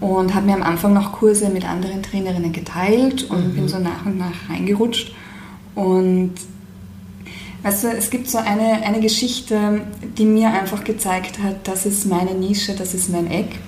und 0.00 0.34
habe 0.34 0.46
mir 0.46 0.54
am 0.54 0.62
Anfang 0.62 0.92
noch 0.92 1.12
Kurse 1.12 1.48
mit 1.50 1.68
anderen 1.68 2.02
Trainerinnen 2.02 2.52
geteilt 2.52 3.24
und 3.30 3.48
mhm. 3.48 3.54
bin 3.54 3.68
so 3.68 3.78
nach 3.78 4.06
und 4.06 4.18
nach 4.18 4.48
reingerutscht. 4.48 5.12
Und 5.74 6.34
weißt 7.62 7.84
du, 7.84 7.88
es 7.88 8.10
gibt 8.10 8.28
so 8.28 8.38
eine, 8.38 8.82
eine 8.84 9.00
Geschichte, 9.00 9.82
die 10.16 10.24
mir 10.24 10.50
einfach 10.52 10.84
gezeigt 10.84 11.40
hat, 11.42 11.66
das 11.66 11.86
ist 11.86 12.06
meine 12.06 12.34
Nische, 12.34 12.74
das 12.74 12.94
ist 12.94 13.10
mein 13.10 13.30
Eck. 13.30 13.58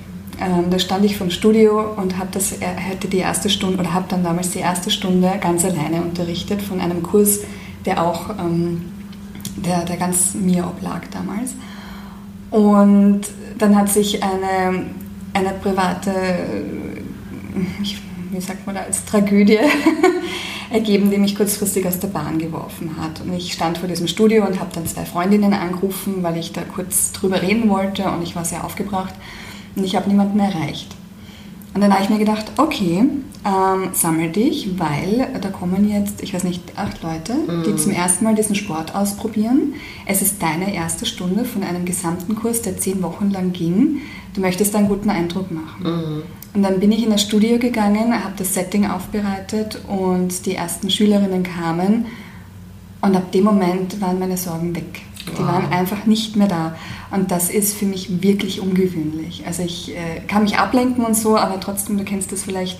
Ähm, 0.40 0.70
da 0.70 0.78
stand 0.78 1.04
ich 1.04 1.18
vom 1.18 1.30
Studio 1.30 1.92
und 1.96 2.16
habe 2.16 2.30
das, 2.32 2.54
hätte 2.60 3.08
die 3.08 3.18
erste 3.18 3.50
Stunde 3.50 3.78
oder 3.78 3.92
habe 3.92 4.06
dann 4.08 4.24
damals 4.24 4.50
die 4.50 4.60
erste 4.60 4.90
Stunde 4.90 5.32
ganz 5.40 5.64
alleine 5.64 6.00
unterrichtet 6.00 6.62
von 6.62 6.80
einem 6.80 7.02
Kurs, 7.02 7.40
der 7.84 8.02
auch 8.02 8.30
ähm, 8.30 8.86
der, 9.56 9.84
der 9.84 9.98
ganz 9.98 10.34
mir 10.34 10.66
oblag 10.66 11.02
damals. 11.12 11.52
Und 12.50 13.22
dann 13.58 13.76
hat 13.76 13.90
sich 13.90 14.22
eine, 14.22 14.86
eine 15.34 15.50
private, 15.62 16.12
wie 18.30 18.40
sagt 18.40 18.66
man 18.66 18.76
da, 18.76 18.82
als 18.82 19.04
Tragödie 19.04 19.58
ergeben, 20.70 21.10
die 21.10 21.18
mich 21.18 21.36
kurzfristig 21.36 21.86
aus 21.86 21.98
der 21.98 22.08
Bahn 22.08 22.38
geworfen 22.38 22.96
hat. 22.98 23.20
Und 23.20 23.34
ich 23.34 23.52
stand 23.52 23.76
vor 23.76 23.88
diesem 23.88 24.08
Studio 24.08 24.46
und 24.46 24.58
habe 24.58 24.70
dann 24.74 24.86
zwei 24.86 25.04
Freundinnen 25.04 25.52
angerufen, 25.52 26.22
weil 26.22 26.38
ich 26.38 26.52
da 26.52 26.62
kurz 26.62 27.12
drüber 27.12 27.42
reden 27.42 27.68
wollte 27.68 28.10
und 28.10 28.22
ich 28.22 28.34
war 28.34 28.46
sehr 28.46 28.64
aufgebracht 28.64 29.14
und 29.76 29.84
ich 29.84 29.96
habe 29.96 30.08
niemanden 30.08 30.38
erreicht. 30.38 30.96
Und 31.74 31.80
dann 31.80 31.92
habe 31.92 32.02
ich 32.02 32.10
mir 32.10 32.18
gedacht, 32.18 32.52
okay, 32.56 33.04
ähm, 33.44 33.90
sammel 33.92 34.30
dich, 34.30 34.78
weil 34.78 35.28
da 35.40 35.48
kommen 35.48 35.88
jetzt, 35.88 36.22
ich 36.22 36.34
weiß 36.34 36.44
nicht, 36.44 36.62
acht 36.76 37.02
Leute, 37.02 37.34
mhm. 37.34 37.62
die 37.64 37.76
zum 37.76 37.92
ersten 37.92 38.24
Mal 38.24 38.34
diesen 38.34 38.54
Sport 38.54 38.94
ausprobieren. 38.94 39.74
Es 40.04 40.20
ist 40.20 40.42
deine 40.42 40.74
erste 40.74 41.06
Stunde 41.06 41.44
von 41.44 41.62
einem 41.62 41.84
gesamten 41.84 42.34
Kurs, 42.34 42.62
der 42.62 42.76
zehn 42.76 43.02
Wochen 43.02 43.30
lang 43.30 43.52
ging. 43.52 44.00
Du 44.34 44.40
möchtest 44.40 44.74
einen 44.74 44.88
guten 44.88 45.10
Eindruck 45.10 45.50
machen. 45.50 45.82
Mhm. 45.82 46.22
Und 46.52 46.62
dann 46.62 46.80
bin 46.80 46.90
ich 46.90 47.04
in 47.04 47.10
das 47.10 47.22
Studio 47.22 47.58
gegangen, 47.58 48.12
habe 48.12 48.34
das 48.36 48.54
Setting 48.54 48.86
aufbereitet 48.86 49.80
und 49.86 50.44
die 50.46 50.56
ersten 50.56 50.90
Schülerinnen 50.90 51.44
kamen. 51.44 52.06
Und 53.00 53.16
ab 53.16 53.32
dem 53.32 53.44
Moment 53.44 54.00
waren 54.00 54.18
meine 54.18 54.36
Sorgen 54.36 54.74
weg. 54.74 55.02
Die 55.38 55.42
waren 55.42 55.70
einfach 55.70 56.06
nicht 56.06 56.36
mehr 56.36 56.48
da. 56.48 56.74
Und 57.10 57.30
das 57.30 57.50
ist 57.50 57.76
für 57.76 57.86
mich 57.86 58.22
wirklich 58.22 58.60
ungewöhnlich. 58.60 59.42
Also 59.46 59.62
ich 59.62 59.90
äh, 59.90 60.20
kann 60.28 60.44
mich 60.44 60.58
ablenken 60.58 61.04
und 61.04 61.16
so, 61.16 61.36
aber 61.36 61.58
trotzdem, 61.58 61.98
du 61.98 62.04
kennst 62.04 62.30
das 62.30 62.44
vielleicht, 62.44 62.78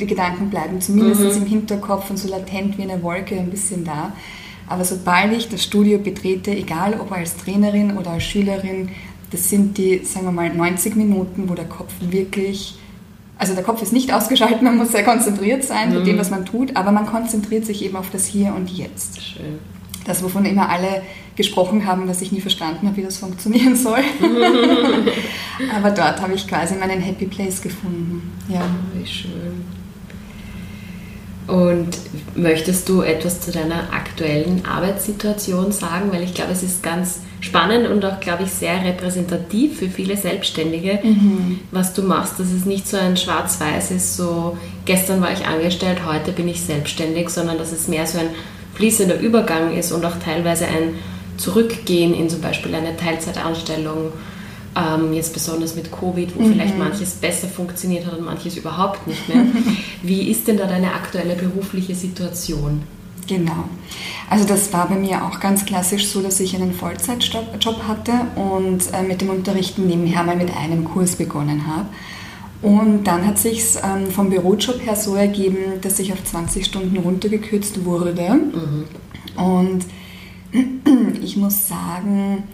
die 0.00 0.06
Gedanken 0.06 0.50
bleiben 0.50 0.80
zumindest 0.80 1.20
mhm. 1.20 1.42
im 1.42 1.46
Hinterkopf 1.46 2.10
und 2.10 2.16
so 2.16 2.28
latent 2.28 2.76
wie 2.76 2.82
eine 2.82 3.02
Wolke 3.02 3.38
ein 3.38 3.50
bisschen 3.50 3.84
da. 3.84 4.12
Aber 4.66 4.84
sobald 4.84 5.32
ich 5.32 5.48
das 5.48 5.62
Studio 5.62 5.98
betrete, 5.98 6.50
egal 6.50 6.98
ob 7.00 7.12
als 7.12 7.36
Trainerin 7.36 7.96
oder 7.96 8.10
als 8.10 8.24
Schülerin, 8.24 8.90
das 9.30 9.48
sind 9.48 9.78
die, 9.78 10.04
sagen 10.04 10.26
wir 10.26 10.32
mal, 10.32 10.52
90 10.52 10.96
Minuten, 10.96 11.48
wo 11.48 11.54
der 11.54 11.66
Kopf 11.66 11.92
wirklich, 12.00 12.78
also 13.38 13.54
der 13.54 13.62
Kopf 13.62 13.80
ist 13.82 13.92
nicht 13.92 14.12
ausgeschaltet, 14.12 14.62
man 14.62 14.76
muss 14.76 14.92
sehr 14.92 15.04
konzentriert 15.04 15.64
sein 15.64 15.90
mhm. 15.90 15.98
mit 15.98 16.06
dem, 16.06 16.18
was 16.18 16.30
man 16.30 16.44
tut, 16.44 16.76
aber 16.76 16.90
man 16.90 17.06
konzentriert 17.06 17.64
sich 17.64 17.84
eben 17.84 17.96
auf 17.96 18.10
das 18.10 18.26
Hier 18.26 18.54
und 18.54 18.70
Jetzt. 18.70 19.22
Schön. 19.22 19.58
Das, 20.04 20.22
wovon 20.22 20.44
immer 20.46 20.68
alle 20.70 21.02
gesprochen 21.38 21.86
haben, 21.86 22.08
was 22.08 22.20
ich 22.20 22.32
nie 22.32 22.40
verstanden 22.40 22.86
habe, 22.86 22.98
wie 22.98 23.02
das 23.02 23.16
funktionieren 23.16 23.76
soll. 23.76 24.00
Aber 25.74 25.90
dort 25.92 26.20
habe 26.20 26.34
ich 26.34 26.46
quasi 26.46 26.74
meinen 26.74 27.00
Happy 27.00 27.26
Place 27.26 27.62
gefunden. 27.62 28.32
Ja. 28.48 28.66
Wie 28.92 29.06
schön. 29.06 29.64
Und 31.46 31.96
möchtest 32.34 32.88
du 32.88 33.00
etwas 33.00 33.40
zu 33.40 33.52
deiner 33.52 33.92
aktuellen 33.92 34.64
Arbeitssituation 34.66 35.72
sagen? 35.72 36.12
Weil 36.12 36.24
ich 36.24 36.34
glaube, 36.34 36.52
es 36.52 36.62
ist 36.62 36.82
ganz 36.82 37.20
spannend 37.40 37.88
und 37.88 38.04
auch, 38.04 38.18
glaube 38.20 38.42
ich, 38.42 38.50
sehr 38.50 38.84
repräsentativ 38.84 39.78
für 39.78 39.88
viele 39.88 40.16
Selbstständige, 40.16 40.98
mhm. 41.02 41.60
was 41.70 41.94
du 41.94 42.02
machst. 42.02 42.38
Dass 42.38 42.50
es 42.50 42.66
nicht 42.66 42.86
so 42.88 42.96
ein 42.96 43.16
Schwarz-Weiß 43.16 43.92
ist, 43.92 44.16
so 44.16 44.58
gestern 44.84 45.20
war 45.20 45.32
ich 45.32 45.46
angestellt, 45.46 46.00
heute 46.04 46.32
bin 46.32 46.48
ich 46.48 46.60
selbstständig, 46.60 47.30
sondern 47.30 47.58
dass 47.58 47.72
es 47.72 47.86
mehr 47.86 48.06
so 48.06 48.18
ein 48.18 48.28
fließender 48.74 49.20
Übergang 49.20 49.76
ist 49.76 49.92
und 49.92 50.04
auch 50.04 50.18
teilweise 50.18 50.66
ein 50.66 50.94
Zurückgehen 51.38 52.14
in 52.14 52.28
zum 52.28 52.40
Beispiel 52.40 52.74
eine 52.74 52.96
Teilzeitanstellung, 52.96 54.12
ähm, 54.76 55.12
jetzt 55.12 55.32
besonders 55.32 55.74
mit 55.74 55.90
Covid, 55.90 56.36
wo 56.36 56.42
mhm. 56.42 56.52
vielleicht 56.52 56.76
manches 56.78 57.14
besser 57.14 57.48
funktioniert 57.48 58.06
hat 58.06 58.18
und 58.18 58.24
manches 58.24 58.56
überhaupt 58.56 59.06
nicht 59.06 59.28
mehr. 59.28 59.44
Wie 60.02 60.30
ist 60.30 60.46
denn 60.46 60.58
da 60.58 60.66
deine 60.66 60.92
aktuelle 60.92 61.34
berufliche 61.34 61.94
Situation? 61.94 62.82
Genau. 63.26 63.64
Also 64.30 64.46
das 64.46 64.72
war 64.72 64.88
bei 64.88 64.96
mir 64.96 65.24
auch 65.24 65.38
ganz 65.38 65.64
klassisch 65.64 66.06
so, 66.08 66.22
dass 66.22 66.40
ich 66.40 66.54
einen 66.54 66.72
Vollzeitjob 66.72 67.82
hatte 67.86 68.12
und 68.36 68.92
äh, 68.92 69.02
mit 69.02 69.20
dem 69.20 69.30
Unterrichten 69.30 69.86
nebenher 69.86 70.22
mal 70.24 70.36
mit 70.36 70.54
einem 70.56 70.84
Kurs 70.84 71.16
begonnen 71.16 71.66
habe. 71.66 71.86
Und 72.60 73.04
dann 73.04 73.24
hat 73.24 73.38
sich 73.38 73.62
ähm, 73.84 74.10
vom 74.10 74.30
Bürojob 74.30 74.84
her 74.84 74.96
so 74.96 75.14
ergeben, 75.14 75.80
dass 75.80 75.98
ich 75.98 76.12
auf 76.12 76.24
20 76.24 76.66
Stunden 76.66 76.96
runtergekürzt 76.96 77.84
wurde. 77.84 78.34
Mhm. 78.34 78.84
Und 79.40 79.84
ich 81.22 81.36
muss 81.36 81.68
sagen, 81.68 82.44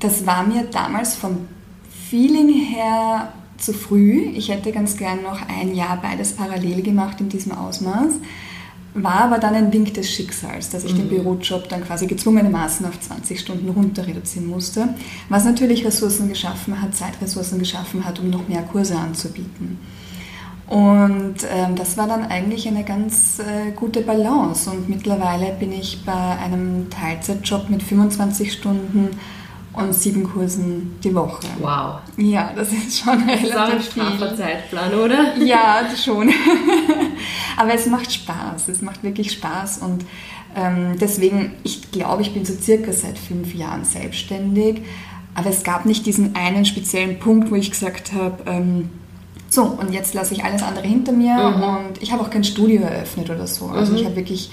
das 0.00 0.26
war 0.26 0.44
mir 0.44 0.64
damals 0.64 1.14
vom 1.14 1.48
Feeling 2.10 2.48
her 2.48 3.32
zu 3.58 3.72
früh. 3.72 4.30
Ich 4.34 4.48
hätte 4.48 4.72
ganz 4.72 4.96
gern 4.96 5.22
noch 5.22 5.40
ein 5.48 5.74
Jahr 5.74 6.00
beides 6.00 6.34
parallel 6.34 6.82
gemacht 6.82 7.20
in 7.20 7.28
diesem 7.28 7.52
Ausmaß. 7.52 8.14
War 8.94 9.22
aber 9.22 9.38
dann 9.38 9.54
ein 9.54 9.72
Wink 9.72 9.94
des 9.94 10.08
Schicksals, 10.08 10.70
dass 10.70 10.84
ich 10.84 10.92
mhm. 10.92 10.98
den 10.98 11.08
Bürojob 11.08 11.68
dann 11.68 11.84
quasi 11.84 12.06
gezwungenermaßen 12.06 12.86
auf 12.86 13.00
20 13.00 13.40
Stunden 13.40 13.68
runter 13.68 14.06
reduzieren 14.06 14.46
musste, 14.46 14.94
was 15.28 15.44
natürlich 15.44 15.84
Ressourcen 15.84 16.28
geschaffen 16.28 16.80
hat, 16.80 16.94
Zeitressourcen 16.94 17.58
geschaffen 17.58 18.04
hat, 18.04 18.20
um 18.20 18.30
noch 18.30 18.46
mehr 18.46 18.62
Kurse 18.62 18.96
anzubieten. 18.96 19.78
Und 20.74 21.36
ähm, 21.48 21.76
das 21.76 21.96
war 21.96 22.08
dann 22.08 22.24
eigentlich 22.24 22.66
eine 22.66 22.82
ganz 22.82 23.38
äh, 23.38 23.70
gute 23.76 24.00
Balance. 24.00 24.68
Und 24.68 24.88
mittlerweile 24.88 25.52
bin 25.52 25.72
ich 25.72 26.04
bei 26.04 26.12
einem 26.12 26.90
Teilzeitjob 26.90 27.70
mit 27.70 27.80
25 27.80 28.52
Stunden 28.52 29.10
und 29.72 29.94
sieben 29.94 30.24
Kursen 30.24 30.96
die 31.04 31.14
Woche. 31.14 31.46
Wow. 31.60 32.00
Ja, 32.16 32.50
das 32.56 32.72
ist 32.72 32.98
schon 32.98 33.24
das 33.24 33.40
relativ 33.44 33.50
ist 33.50 34.00
auch 34.00 34.20
ein 34.20 34.28
viel. 34.28 34.36
Zeitplan, 34.36 34.94
oder? 34.94 35.36
Ja, 35.38 35.82
schon. 35.96 36.28
Aber 37.56 37.72
es 37.72 37.86
macht 37.86 38.12
Spaß. 38.12 38.68
Es 38.68 38.82
macht 38.82 39.04
wirklich 39.04 39.30
Spaß 39.30 39.78
und 39.78 40.04
ähm, 40.56 40.96
deswegen, 41.00 41.52
ich 41.62 41.92
glaube, 41.92 42.22
ich 42.22 42.34
bin 42.34 42.44
so 42.44 42.52
circa 42.52 42.92
seit 42.92 43.16
fünf 43.16 43.54
Jahren 43.54 43.84
selbstständig. 43.84 44.82
Aber 45.36 45.50
es 45.50 45.62
gab 45.62 45.86
nicht 45.86 46.04
diesen 46.04 46.34
einen 46.34 46.64
speziellen 46.64 47.20
Punkt, 47.20 47.52
wo 47.52 47.54
ich 47.54 47.70
gesagt 47.70 48.12
habe, 48.12 48.42
ähm, 48.50 48.90
so, 49.54 49.62
und 49.62 49.92
jetzt 49.92 50.14
lasse 50.14 50.34
ich 50.34 50.44
alles 50.44 50.62
andere 50.62 50.86
hinter 50.86 51.12
mir 51.12 51.34
mhm. 51.34 51.62
und 51.62 52.02
ich 52.02 52.12
habe 52.12 52.22
auch 52.22 52.30
kein 52.30 52.42
Studio 52.42 52.82
eröffnet 52.82 53.30
oder 53.30 53.46
so. 53.46 53.66
Also 53.66 53.92
mhm. 53.92 53.98
ich 53.98 54.04
habe 54.04 54.16
wirklich 54.16 54.50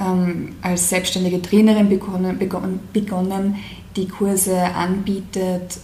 ähm, 0.00 0.54
als 0.62 0.88
selbstständige 0.88 1.42
Trainerin 1.42 1.88
begonnen, 1.88 2.38
begonnen, 2.38 2.80
begonnen, 2.92 3.56
die 3.96 4.06
Kurse 4.06 4.56
anbietet, 4.56 5.78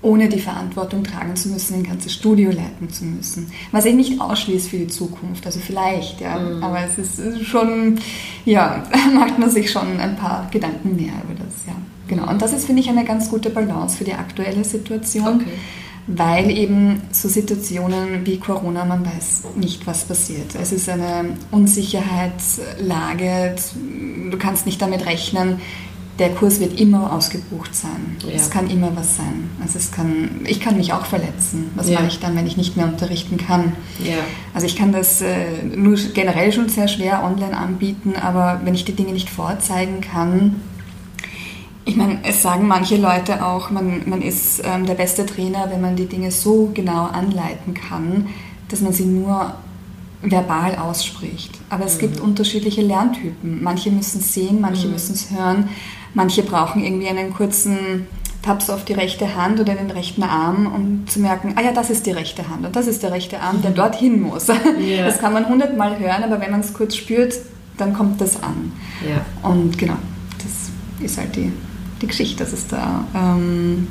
ohne 0.00 0.28
die 0.28 0.38
Verantwortung 0.38 1.02
tragen 1.02 1.34
zu 1.34 1.48
müssen, 1.48 1.74
ein 1.74 1.82
ganzes 1.82 2.12
Studio 2.12 2.50
leiten 2.50 2.88
zu 2.90 3.04
müssen. 3.04 3.50
Was 3.72 3.84
ich 3.84 3.94
nicht 3.94 4.20
ausschließt 4.20 4.70
für 4.70 4.78
die 4.78 4.88
Zukunft, 4.88 5.44
also 5.44 5.58
vielleicht, 5.58 6.20
ja. 6.20 6.38
Mhm. 6.38 6.62
Aber 6.62 6.80
es 6.84 6.98
ist 6.98 7.44
schon, 7.44 7.98
ja, 8.44 8.84
macht 9.14 9.40
man 9.40 9.50
sich 9.50 9.70
schon 9.70 9.98
ein 9.98 10.16
paar 10.16 10.48
Gedanken 10.52 10.94
mehr 10.94 11.14
über 11.24 11.34
das, 11.34 11.66
ja. 11.66 11.74
Genau. 12.06 12.28
Und 12.28 12.42
das 12.42 12.52
ist, 12.52 12.66
finde 12.66 12.82
ich, 12.82 12.88
eine 12.88 13.04
ganz 13.04 13.28
gute 13.28 13.50
Balance 13.50 13.96
für 13.96 14.04
die 14.04 14.14
aktuelle 14.14 14.62
Situation. 14.62 15.40
Okay 15.40 15.58
weil 16.06 16.50
eben 16.50 17.02
so 17.12 17.28
Situationen 17.28 18.26
wie 18.26 18.38
Corona, 18.38 18.84
man 18.84 19.04
weiß 19.04 19.44
nicht, 19.56 19.86
was 19.86 20.04
passiert. 20.04 20.54
Es 20.60 20.72
ist 20.72 20.88
eine 20.88 21.36
Unsicherheitslage, 21.50 23.54
du 24.30 24.38
kannst 24.38 24.66
nicht 24.66 24.82
damit 24.82 25.06
rechnen, 25.06 25.60
der 26.18 26.30
Kurs 26.30 26.60
wird 26.60 26.78
immer 26.78 27.12
ausgebucht 27.12 27.74
sein. 27.74 28.16
Ja. 28.24 28.32
Es 28.34 28.50
kann 28.50 28.68
immer 28.68 28.94
was 28.94 29.16
sein. 29.16 29.50
Also 29.62 29.78
es 29.78 29.90
kann, 29.90 30.42
ich 30.46 30.60
kann 30.60 30.76
mich 30.76 30.92
auch 30.92 31.06
verletzen. 31.06 31.70
Was 31.74 31.88
ja. 31.88 31.94
mache 31.94 32.08
ich 32.08 32.20
dann, 32.20 32.36
wenn 32.36 32.46
ich 32.46 32.56
nicht 32.56 32.76
mehr 32.76 32.86
unterrichten 32.86 33.38
kann? 33.38 33.72
Ja. 33.98 34.18
Also 34.52 34.66
ich 34.66 34.76
kann 34.76 34.92
das 34.92 35.22
äh, 35.22 35.62
nur 35.74 35.96
generell 36.12 36.52
schon 36.52 36.68
sehr 36.68 36.86
schwer 36.86 37.24
online 37.24 37.56
anbieten, 37.56 38.14
aber 38.20 38.60
wenn 38.64 38.74
ich 38.74 38.84
die 38.84 38.92
Dinge 38.92 39.12
nicht 39.12 39.30
vorzeigen 39.30 40.02
kann, 40.02 40.56
ich 41.84 41.96
meine, 41.96 42.20
es 42.22 42.42
sagen 42.42 42.68
manche 42.68 42.96
Leute 42.96 43.44
auch, 43.44 43.70
man, 43.70 44.02
man 44.08 44.22
ist 44.22 44.62
ähm, 44.64 44.86
der 44.86 44.94
beste 44.94 45.26
Trainer, 45.26 45.68
wenn 45.70 45.80
man 45.80 45.96
die 45.96 46.06
Dinge 46.06 46.30
so 46.30 46.70
genau 46.72 47.06
anleiten 47.06 47.74
kann, 47.74 48.28
dass 48.68 48.80
man 48.80 48.92
sie 48.92 49.04
nur 49.04 49.54
verbal 50.22 50.76
ausspricht. 50.76 51.58
Aber 51.68 51.84
es 51.84 51.96
mhm. 51.96 52.00
gibt 52.00 52.20
unterschiedliche 52.20 52.82
Lerntypen. 52.82 53.62
Manche 53.62 53.90
müssen 53.90 54.20
sehen, 54.20 54.60
manche 54.60 54.86
mhm. 54.86 54.92
müssen 54.92 55.14
es 55.14 55.30
hören, 55.30 55.68
manche 56.14 56.42
brauchen 56.42 56.84
irgendwie 56.84 57.08
einen 57.08 57.34
kurzen 57.34 58.06
Taps 58.42 58.70
auf 58.70 58.84
die 58.84 58.92
rechte 58.92 59.36
Hand 59.36 59.60
oder 59.60 59.74
den 59.74 59.90
rechten 59.90 60.22
Arm, 60.22 60.66
um 60.66 61.06
zu 61.06 61.20
merken, 61.20 61.54
ah 61.56 61.62
ja, 61.62 61.72
das 61.72 61.90
ist 61.90 62.06
die 62.06 62.10
rechte 62.10 62.48
Hand 62.48 62.66
und 62.66 62.74
das 62.74 62.86
ist 62.86 63.02
der 63.02 63.12
rechte 63.12 63.40
Arm, 63.40 63.62
der 63.62 63.70
mhm. 63.70 63.76
dorthin 63.76 64.20
muss. 64.20 64.48
Yeah. 64.48 65.04
Das 65.04 65.18
kann 65.18 65.32
man 65.32 65.48
hundertmal 65.48 65.98
hören, 65.98 66.22
aber 66.24 66.40
wenn 66.40 66.50
man 66.50 66.60
es 66.60 66.72
kurz 66.72 66.96
spürt, 66.96 67.34
dann 67.76 67.92
kommt 67.92 68.20
das 68.20 68.40
an. 68.42 68.72
Yeah. 69.04 69.24
Und 69.42 69.78
genau, 69.78 69.96
das 70.38 71.04
ist 71.04 71.18
halt 71.18 71.34
die 71.34 71.52
die 72.02 72.08
Geschichte, 72.08 72.44
dass 72.44 72.52
es 72.52 72.66
da 72.66 73.04
ähm, 73.14 73.86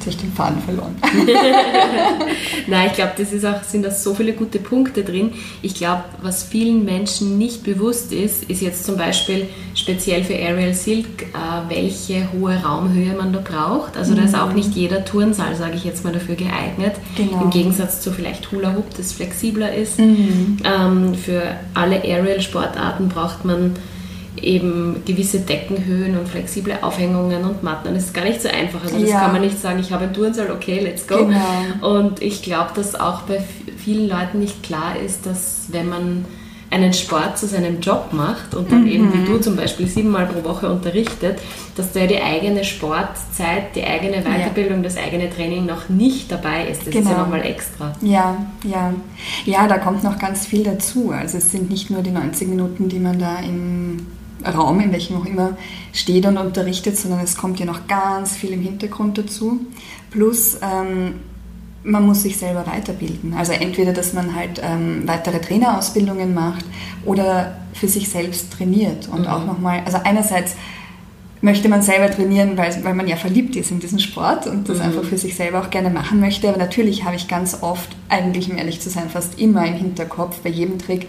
Jetzt 0.00 0.06
habe 0.06 0.16
ich 0.16 0.22
den 0.22 0.32
Faden 0.32 0.62
verloren. 0.62 0.96
Nein, 2.66 2.86
ich 2.86 2.94
glaube, 2.94 3.12
das 3.18 3.34
ist 3.34 3.44
auch, 3.44 3.62
sind 3.62 3.84
da 3.84 3.90
so 3.90 4.14
viele 4.14 4.32
gute 4.32 4.58
Punkte 4.58 5.04
drin. 5.04 5.32
Ich 5.60 5.74
glaube, 5.74 6.04
was 6.22 6.42
vielen 6.42 6.86
Menschen 6.86 7.36
nicht 7.36 7.64
bewusst 7.64 8.10
ist, 8.10 8.44
ist 8.44 8.62
jetzt 8.62 8.86
zum 8.86 8.96
Beispiel 8.96 9.46
speziell 9.74 10.24
für 10.24 10.32
Aerial 10.32 10.72
Silk, 10.72 11.24
äh, 11.24 11.68
welche 11.68 12.32
hohe 12.32 12.54
Raumhöhe 12.62 13.14
man 13.14 13.34
da 13.34 13.40
braucht. 13.40 13.98
Also 13.98 14.14
da 14.14 14.22
ist 14.22 14.34
auch 14.34 14.54
nicht 14.54 14.74
jeder 14.74 15.04
Turnsaal, 15.04 15.54
sage 15.54 15.74
ich 15.74 15.84
jetzt 15.84 16.02
mal, 16.02 16.14
dafür 16.14 16.34
geeignet. 16.36 16.94
Genau. 17.18 17.42
Im 17.42 17.50
Gegensatz 17.50 18.00
zu 18.00 18.10
vielleicht 18.10 18.50
Hula 18.52 18.74
Hoop, 18.74 18.96
das 18.96 19.12
flexibler 19.12 19.74
ist. 19.74 19.98
Ähm, 19.98 21.14
für 21.14 21.42
alle 21.74 21.96
Aerial-Sportarten 22.02 23.10
braucht 23.10 23.44
man 23.44 23.74
eben 24.40 25.02
gewisse 25.04 25.40
Deckenhöhen 25.40 26.16
und 26.18 26.28
flexible 26.28 26.74
Aufhängungen 26.82 27.44
und 27.44 27.62
Matten. 27.62 27.88
Und 27.88 27.94
das 27.94 28.04
ist 28.04 28.14
gar 28.14 28.24
nicht 28.24 28.40
so 28.40 28.48
einfach. 28.48 28.82
Also 28.82 28.98
das 28.98 29.10
Ja. 29.10 29.20
kann 29.20 29.32
man 29.32 29.42
nicht 29.42 29.60
sagen, 29.60 29.78
ich 29.80 29.92
habe 29.92 30.04
einen 30.04 30.14
Turnsaal, 30.14 30.50
okay, 30.50 30.80
let's 30.80 31.06
go. 31.06 31.26
Genau. 31.26 31.98
Und 31.98 32.22
ich 32.22 32.42
glaube, 32.42 32.70
dass 32.74 32.94
auch 32.98 33.22
bei 33.22 33.42
vielen 33.76 34.08
Leuten 34.08 34.38
nicht 34.38 34.62
klar 34.62 34.94
ist, 35.04 35.26
dass 35.26 35.64
wenn 35.70 35.88
man 35.88 36.24
einen 36.72 36.92
Sport 36.92 37.36
zu 37.36 37.48
seinem 37.48 37.80
Job 37.80 38.12
macht 38.12 38.54
und 38.54 38.70
dann 38.70 38.86
eben 38.86 39.12
wie 39.12 39.26
du 39.26 39.40
zum 39.40 39.56
Beispiel 39.56 39.88
siebenmal 39.88 40.26
pro 40.26 40.48
Woche 40.48 40.70
unterrichtet, 40.70 41.40
dass 41.76 41.90
da 41.92 42.06
die 42.06 42.22
eigene 42.22 42.62
Sportzeit, 42.62 43.74
die 43.74 43.82
eigene 43.82 44.22
Weiterbildung, 44.22 44.84
das 44.84 44.96
eigene 44.96 45.28
Training 45.30 45.66
noch 45.66 45.88
nicht 45.88 46.30
dabei 46.30 46.68
ist. 46.68 46.82
Das 46.82 46.88
ist 46.88 46.94
ja 46.94 47.00
Genau. 47.00 47.18
nochmal 47.22 47.44
extra. 47.44 47.92
Ja, 48.02 48.36
ja. 48.62 48.94
Ja, 49.46 49.66
da 49.66 49.78
kommt 49.78 50.04
noch 50.04 50.16
ganz 50.20 50.46
viel 50.46 50.62
dazu. 50.62 51.10
Also 51.10 51.38
es 51.38 51.50
sind 51.50 51.70
nicht 51.70 51.90
nur 51.90 52.02
die 52.02 52.12
90 52.12 52.46
Minuten, 52.46 52.88
die 52.88 53.00
man 53.00 53.18
da 53.18 53.40
im 53.40 54.06
Raum, 54.44 54.80
in 54.80 54.92
welchem 54.92 55.16
auch 55.16 55.26
immer, 55.26 55.56
steht 55.92 56.26
und 56.26 56.36
unterrichtet, 56.36 56.96
sondern 56.96 57.20
es 57.20 57.36
kommt 57.36 57.58
ja 57.60 57.66
noch 57.66 57.86
ganz 57.86 58.36
viel 58.36 58.50
im 58.50 58.62
Hintergrund 58.62 59.18
dazu. 59.18 59.60
Plus, 60.10 60.58
ähm, 60.62 61.14
man 61.82 62.04
muss 62.04 62.22
sich 62.22 62.36
selber 62.36 62.66
weiterbilden. 62.66 63.34
Also 63.34 63.52
entweder, 63.52 63.92
dass 63.92 64.12
man 64.12 64.34
halt 64.34 64.60
ähm, 64.62 65.02
weitere 65.06 65.40
Trainerausbildungen 65.40 66.34
macht 66.34 66.64
oder 67.04 67.56
für 67.72 67.88
sich 67.88 68.08
selbst 68.08 68.52
trainiert 68.52 69.08
und 69.08 69.26
auch 69.26 69.46
nochmal, 69.46 69.82
also 69.86 69.98
einerseits 70.04 70.56
möchte 71.42 71.68
man 71.68 71.80
selber 71.80 72.10
trainieren, 72.10 72.58
weil, 72.58 72.84
weil 72.84 72.94
man 72.94 73.08
ja 73.08 73.16
verliebt 73.16 73.56
ist 73.56 73.70
in 73.70 73.80
diesen 73.80 73.98
Sport 73.98 74.46
und 74.46 74.68
das 74.68 74.80
einfach 74.80 75.04
für 75.04 75.16
sich 75.16 75.34
selber 75.34 75.60
auch 75.60 75.70
gerne 75.70 75.88
machen 75.88 76.20
möchte. 76.20 76.48
Aber 76.48 76.58
natürlich 76.58 77.04
habe 77.04 77.16
ich 77.16 77.28
ganz 77.28 77.62
oft, 77.62 77.88
eigentlich 78.10 78.50
um 78.50 78.58
ehrlich 78.58 78.80
zu 78.80 78.90
sein, 78.90 79.08
fast 79.08 79.38
immer 79.38 79.66
im 79.66 79.74
Hinterkopf 79.74 80.40
bei 80.40 80.50
jedem 80.50 80.78
Trick, 80.78 81.08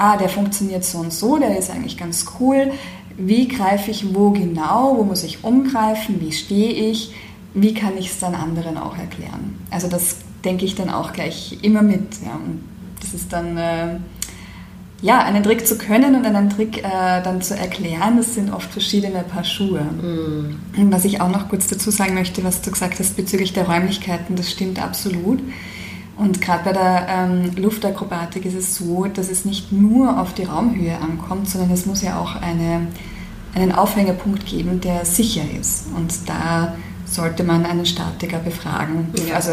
ah, 0.00 0.16
der 0.16 0.28
funktioniert 0.28 0.84
so 0.84 0.98
und 0.98 1.12
so, 1.12 1.38
der 1.38 1.58
ist 1.58 1.70
eigentlich 1.70 1.96
ganz 1.96 2.26
cool. 2.40 2.72
Wie 3.16 3.48
greife 3.48 3.90
ich 3.90 4.14
wo 4.14 4.30
genau? 4.30 4.96
Wo 4.96 5.04
muss 5.04 5.22
ich 5.24 5.44
umgreifen? 5.44 6.20
Wie 6.20 6.32
stehe 6.32 6.72
ich? 6.72 7.14
Wie 7.52 7.74
kann 7.74 7.98
ich 7.98 8.06
es 8.06 8.18
dann 8.18 8.34
anderen 8.34 8.78
auch 8.78 8.96
erklären? 8.96 9.58
Also 9.70 9.88
das 9.88 10.16
denke 10.44 10.64
ich 10.64 10.74
dann 10.74 10.88
auch 10.88 11.12
gleich 11.12 11.58
immer 11.62 11.82
mit. 11.82 12.22
Ja. 12.24 12.34
Und 12.34 12.64
das 13.00 13.14
ist 13.14 13.32
dann... 13.32 13.56
Äh, 13.56 13.98
ja, 15.02 15.24
einen 15.24 15.42
Trick 15.42 15.66
zu 15.66 15.78
können 15.78 16.14
und 16.14 16.26
einen 16.26 16.50
Trick 16.50 16.84
äh, 16.84 17.22
dann 17.22 17.40
zu 17.40 17.56
erklären, 17.56 18.18
das 18.18 18.34
sind 18.34 18.52
oft 18.52 18.70
verschiedene 18.70 19.22
Paar 19.22 19.44
Schuhe. 19.44 19.80
Und 20.76 20.92
was 20.92 21.06
ich 21.06 21.22
auch 21.22 21.30
noch 21.30 21.48
kurz 21.48 21.68
dazu 21.68 21.90
sagen 21.90 22.12
möchte, 22.12 22.44
was 22.44 22.60
du 22.60 22.70
gesagt 22.70 22.98
hast 22.98 23.16
bezüglich 23.16 23.54
der 23.54 23.66
Räumlichkeiten, 23.66 24.36
das 24.36 24.50
stimmt 24.50 24.78
absolut. 24.78 25.40
Und 26.20 26.42
gerade 26.42 26.64
bei 26.64 26.72
der 26.74 27.06
ähm, 27.08 27.56
Luftakrobatik 27.56 28.44
ist 28.44 28.54
es 28.54 28.74
so, 28.74 29.06
dass 29.06 29.30
es 29.30 29.46
nicht 29.46 29.72
nur 29.72 30.20
auf 30.20 30.34
die 30.34 30.44
Raumhöhe 30.44 30.98
ankommt, 30.98 31.48
sondern 31.48 31.70
es 31.70 31.86
muss 31.86 32.02
ja 32.02 32.18
auch 32.18 32.36
eine, 32.36 32.88
einen 33.54 33.72
Aufhängerpunkt 33.72 34.44
geben, 34.44 34.82
der 34.82 35.06
sicher 35.06 35.40
ist. 35.58 35.86
Und 35.96 36.28
da 36.28 36.74
sollte 37.06 37.42
man 37.42 37.64
einen 37.64 37.86
Statiker 37.86 38.38
befragen. 38.38 39.08
Ja. 39.28 39.36
Also 39.36 39.52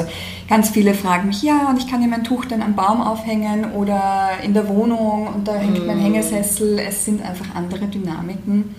ganz 0.50 0.70
viele 0.70 0.94
fragen 0.94 1.30
mich, 1.30 1.42
ja, 1.42 1.70
und 1.70 1.80
ich 1.80 1.88
kann 1.90 2.02
ja 2.02 2.08
mein 2.10 2.26
Tuch 2.26 2.44
dann 2.44 2.62
am 2.62 2.76
Baum 2.76 3.02
aufhängen 3.02 3.72
oder 3.72 4.32
in 4.44 4.54
der 4.54 4.68
Wohnung 4.68 5.28
und 5.34 5.48
da 5.48 5.56
hängt 5.56 5.88
mein 5.88 6.00
Hängesessel. 6.00 6.80
Es 6.80 7.06
sind 7.06 7.22
einfach 7.22 7.56
andere 7.56 7.88
Dynamiken. 7.88 8.76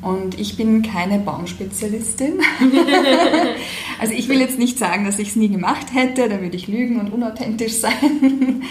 Und 0.00 0.38
ich 0.38 0.56
bin 0.56 0.82
keine 0.82 1.18
Baumspezialistin. 1.18 2.34
also 4.00 4.14
ich 4.14 4.28
will 4.28 4.38
jetzt 4.38 4.58
nicht 4.58 4.78
sagen, 4.78 5.04
dass 5.04 5.18
ich 5.18 5.30
es 5.30 5.36
nie 5.36 5.48
gemacht 5.48 5.88
hätte, 5.92 6.28
da 6.28 6.40
würde 6.40 6.56
ich 6.56 6.68
lügen 6.68 7.00
und 7.00 7.12
unauthentisch 7.12 7.74
sein. 7.74 8.62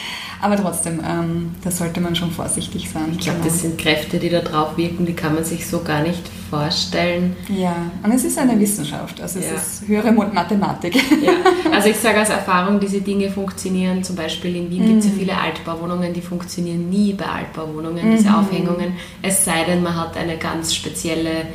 Aber 0.41 0.55
trotzdem, 0.55 1.01
ähm, 1.05 1.51
da 1.63 1.71
sollte 1.71 1.99
man 1.99 2.15
schon 2.15 2.31
vorsichtig 2.31 2.89
sein. 2.89 3.09
Ich 3.11 3.19
glaube, 3.19 3.39
das 3.43 3.61
sind 3.61 3.77
Kräfte, 3.77 4.19
die 4.19 4.29
da 4.29 4.39
drauf 4.39 4.77
wirken, 4.77 5.05
die 5.05 5.13
kann 5.13 5.35
man 5.35 5.43
sich 5.43 5.67
so 5.67 5.81
gar 5.81 6.01
nicht 6.01 6.23
vorstellen. 6.49 7.35
Ja, 7.49 7.75
und 8.03 8.11
es 8.13 8.23
ist 8.23 8.37
eine 8.37 8.59
Wissenschaft, 8.59 9.19
also 9.21 9.39
es 9.39 9.45
Ja. 9.45 9.55
ist 9.55 9.87
höhere 9.87 10.11
Mathematik. 10.11 10.95
Ja, 10.95 11.31
also 11.71 11.89
ich 11.89 11.97
sage 11.97 12.21
aus 12.21 12.29
Erfahrung, 12.29 12.79
diese 12.79 13.01
Dinge 13.01 13.29
funktionieren. 13.29 14.03
Zum 14.03 14.15
Beispiel 14.15 14.55
in 14.55 14.69
Wien 14.69 14.85
gibt 14.87 14.99
es 14.99 15.05
ja 15.07 15.11
viele 15.17 15.37
Altbauwohnungen, 15.37 16.13
die 16.13 16.21
funktionieren 16.21 16.89
nie 16.89 17.13
bei 17.13 17.25
Altbauwohnungen, 17.25 18.15
diese 18.15 18.35
Aufhängungen. 18.35 18.93
Es 19.21 19.45
sei 19.45 19.63
denn, 19.65 19.83
man 19.83 19.95
hat 19.95 20.15
eine 20.17 20.37
ganz 20.37 20.73
spezielle 20.73 21.47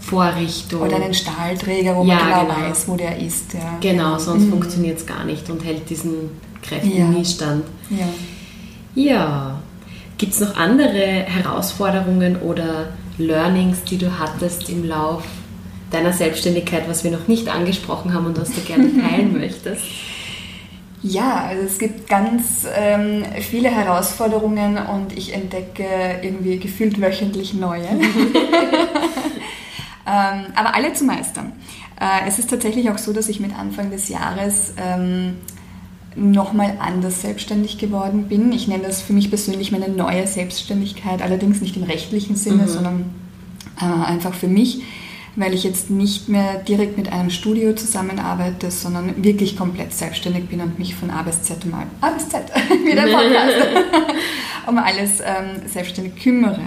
Vorrichtung. 0.00 0.82
Oder 0.82 0.96
einen 0.96 1.14
Stahlträger, 1.14 1.94
wo 1.96 2.04
Ja, 2.04 2.16
man 2.16 2.24
genau, 2.24 2.40
genau. 2.56 2.68
weiß, 2.70 2.88
wo 2.88 2.96
der 2.96 3.18
ist. 3.18 3.54
Ja. 3.54 3.78
Genau, 3.80 4.18
sonst 4.18 4.48
funktioniert 4.50 4.98
es 4.98 5.06
gar 5.06 5.24
nicht 5.24 5.48
und 5.48 5.64
hält 5.64 5.88
diesen 5.88 6.30
Kräften 6.60 6.96
Ja. 6.96 7.04
nie 7.06 7.24
stand. 7.24 7.64
Ja. 7.90 8.06
Ja. 8.94 9.60
Gibt 10.18 10.34
es 10.34 10.40
noch 10.40 10.56
andere 10.56 11.24
Herausforderungen 11.26 12.36
oder 12.36 12.88
Learnings, 13.18 13.84
die 13.84 13.98
du 13.98 14.18
hattest 14.18 14.68
im 14.68 14.84
Lauf 14.84 15.24
deiner 15.90 16.12
Selbstständigkeit, 16.12 16.88
was 16.88 17.04
wir 17.04 17.10
noch 17.10 17.28
nicht 17.28 17.48
angesprochen 17.48 18.14
haben 18.14 18.26
und 18.26 18.40
was 18.40 18.52
du 18.52 18.60
gerne 18.62 18.90
teilen 19.02 19.38
möchtest? 19.38 19.84
Ja, 21.02 21.46
also 21.48 21.64
es 21.64 21.78
gibt 21.78 22.08
ganz 22.08 22.66
ähm, 22.74 23.24
viele 23.40 23.70
Herausforderungen 23.70 24.78
und 24.78 25.16
ich 25.16 25.34
entdecke 25.34 25.84
irgendwie 26.22 26.58
gefühlt 26.58 27.00
wöchentlich 27.00 27.54
neue. 27.54 27.82
ähm, 30.06 30.46
aber 30.54 30.74
alle 30.76 30.92
zu 30.94 31.04
meistern. 31.04 31.52
Äh, 32.00 32.28
es 32.28 32.38
ist 32.38 32.50
tatsächlich 32.50 32.88
auch 32.90 32.98
so, 32.98 33.12
dass 33.12 33.28
ich 33.28 33.40
mit 33.40 33.56
Anfang 33.56 33.90
des 33.90 34.08
Jahres 34.08 34.74
ähm, 34.76 35.38
nochmal 36.16 36.76
anders 36.80 37.22
selbstständig 37.22 37.78
geworden 37.78 38.24
bin. 38.28 38.52
Ich 38.52 38.68
nenne 38.68 38.84
das 38.84 39.02
für 39.02 39.12
mich 39.12 39.30
persönlich 39.30 39.72
meine 39.72 39.88
neue 39.88 40.26
Selbstständigkeit, 40.26 41.22
allerdings 41.22 41.60
nicht 41.60 41.76
im 41.76 41.84
rechtlichen 41.84 42.36
Sinne, 42.36 42.68
sondern 42.68 43.06
äh, 43.80 43.84
einfach 43.84 44.34
für 44.34 44.48
mich, 44.48 44.82
weil 45.36 45.54
ich 45.54 45.64
jetzt 45.64 45.90
nicht 45.90 46.28
mehr 46.28 46.58
direkt 46.58 46.98
mit 46.98 47.10
einem 47.10 47.30
Studio 47.30 47.74
zusammenarbeite, 47.74 48.70
sondern 48.70 49.24
wirklich 49.24 49.56
komplett 49.56 49.92
selbstständig 49.92 50.48
bin 50.48 50.60
und 50.60 50.78
mich 50.78 50.94
von 50.94 51.10
A 51.10 51.22
bis 51.22 51.42
Z 51.42 51.64
um, 51.64 51.74
A 51.74 52.10
bis 52.10 52.28
Z, 52.28 52.42
wie 52.84 52.94
der 52.94 53.02
Podcast, 53.16 54.16
um 54.66 54.78
alles 54.78 55.20
ähm, 55.20 55.66
selbstständig 55.66 56.16
kümmere. 56.22 56.60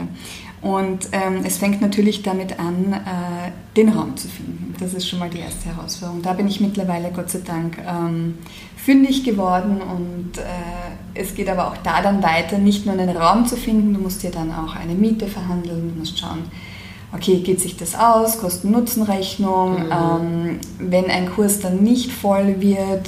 Und 0.65 1.09
ähm, 1.11 1.41
es 1.45 1.59
fängt 1.59 1.79
natürlich 1.79 2.23
damit 2.23 2.59
an, 2.59 2.91
äh, 2.91 3.51
den 3.77 3.89
Raum 3.89 4.17
zu 4.17 4.27
finden. 4.27 4.73
Das 4.79 4.95
ist 4.95 5.07
schon 5.07 5.19
mal 5.19 5.29
die 5.29 5.37
erste 5.37 5.67
Herausforderung. 5.69 6.23
Da 6.23 6.33
bin 6.33 6.47
ich 6.47 6.59
mittlerweile, 6.59 7.11
Gott 7.11 7.29
sei 7.29 7.41
Dank, 7.45 7.77
ähm, 7.87 8.39
fündig 8.75 9.23
geworden 9.23 9.79
und 9.79 10.39
äh, 10.39 10.41
es 11.13 11.35
geht 11.35 11.49
aber 11.49 11.67
auch 11.67 11.77
da 11.83 12.01
dann 12.01 12.23
weiter, 12.23 12.57
nicht 12.57 12.87
nur 12.87 12.95
einen 12.97 13.15
Raum 13.15 13.45
zu 13.45 13.57
finden, 13.57 13.93
du 13.93 13.99
musst 13.99 14.23
dir 14.23 14.31
dann 14.31 14.51
auch 14.51 14.75
eine 14.75 14.95
Miete 14.95 15.27
verhandeln, 15.27 15.93
du 15.93 15.99
musst 15.99 16.17
schauen, 16.17 16.39
okay, 17.13 17.41
geht 17.41 17.61
sich 17.61 17.77
das 17.77 17.93
aus, 17.93 18.39
Kosten-Nutzen-Rechnung, 18.39 19.77
ähm, 19.91 20.59
wenn 20.79 21.11
ein 21.11 21.29
Kurs 21.29 21.59
dann 21.59 21.83
nicht 21.83 22.11
voll 22.11 22.59
wird, 22.59 23.07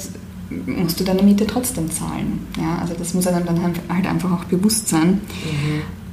musst 0.66 1.00
du 1.00 1.04
deine 1.04 1.22
Miete 1.24 1.44
trotzdem 1.44 1.90
zahlen. 1.90 2.46
Ja, 2.56 2.78
also 2.80 2.94
das 2.96 3.14
muss 3.14 3.26
einem 3.26 3.44
dann 3.44 3.60
halt 3.62 4.06
einfach 4.06 4.30
auch 4.30 4.44
bewusst 4.44 4.88
sein. 4.88 5.20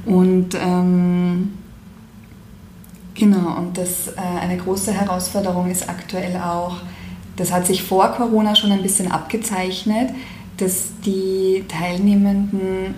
Und 0.06 0.54
ähm, 0.54 1.58
genau, 3.14 3.56
und 3.58 3.76
das 3.76 4.08
äh, 4.08 4.20
eine 4.40 4.56
große 4.56 4.92
Herausforderung 4.92 5.70
ist 5.70 5.88
aktuell 5.88 6.36
auch, 6.36 6.76
das 7.36 7.52
hat 7.52 7.66
sich 7.66 7.82
vor 7.82 8.08
Corona 8.12 8.54
schon 8.54 8.72
ein 8.72 8.82
bisschen 8.82 9.10
abgezeichnet, 9.10 10.10
dass 10.56 10.92
die 11.04 11.64
Teilnehmenden 11.68 12.94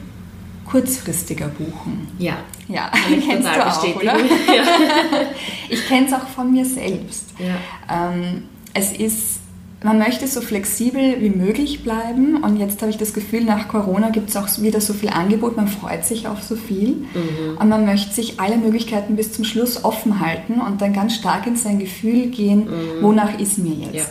kurzfristiger 0.66 1.48
buchen. 1.48 2.06
Ja. 2.18 2.36
Ja, 2.68 2.90
kennst 3.26 3.48
du 3.48 3.66
auch, 3.66 3.96
oder? 3.96 4.16
Ja. 4.46 4.62
Ich 5.70 5.86
kenne 5.88 6.06
es 6.06 6.12
auch 6.12 6.28
von 6.28 6.52
mir 6.52 6.64
selbst. 6.64 7.30
Ja. 7.38 8.10
Ähm, 8.10 8.44
es 8.74 8.92
ist, 8.92 9.37
man 9.82 9.98
möchte 9.98 10.26
so 10.26 10.40
flexibel 10.40 11.20
wie 11.20 11.30
möglich 11.30 11.84
bleiben 11.84 12.42
und 12.42 12.56
jetzt 12.56 12.80
habe 12.80 12.90
ich 12.90 12.96
das 12.96 13.14
Gefühl, 13.14 13.44
nach 13.44 13.68
Corona 13.68 14.10
gibt 14.10 14.30
es 14.30 14.36
auch 14.36 14.48
wieder 14.60 14.80
so 14.80 14.92
viel 14.92 15.10
Angebot, 15.10 15.56
man 15.56 15.68
freut 15.68 16.04
sich 16.04 16.26
auf 16.26 16.42
so 16.42 16.56
viel 16.56 17.06
und 17.60 17.68
man 17.68 17.84
möchte 17.84 18.12
sich 18.12 18.40
alle 18.40 18.56
Möglichkeiten 18.56 19.14
bis 19.14 19.32
zum 19.32 19.44
Schluss 19.44 19.84
offen 19.84 20.18
halten 20.18 20.60
und 20.60 20.82
dann 20.82 20.92
ganz 20.92 21.14
stark 21.14 21.46
in 21.46 21.56
sein 21.56 21.78
Gefühl 21.78 22.26
gehen, 22.26 22.68
wonach 23.00 23.38
ist 23.38 23.58
mir 23.58 23.74
jetzt. 23.74 23.94
Ja. 23.94 24.04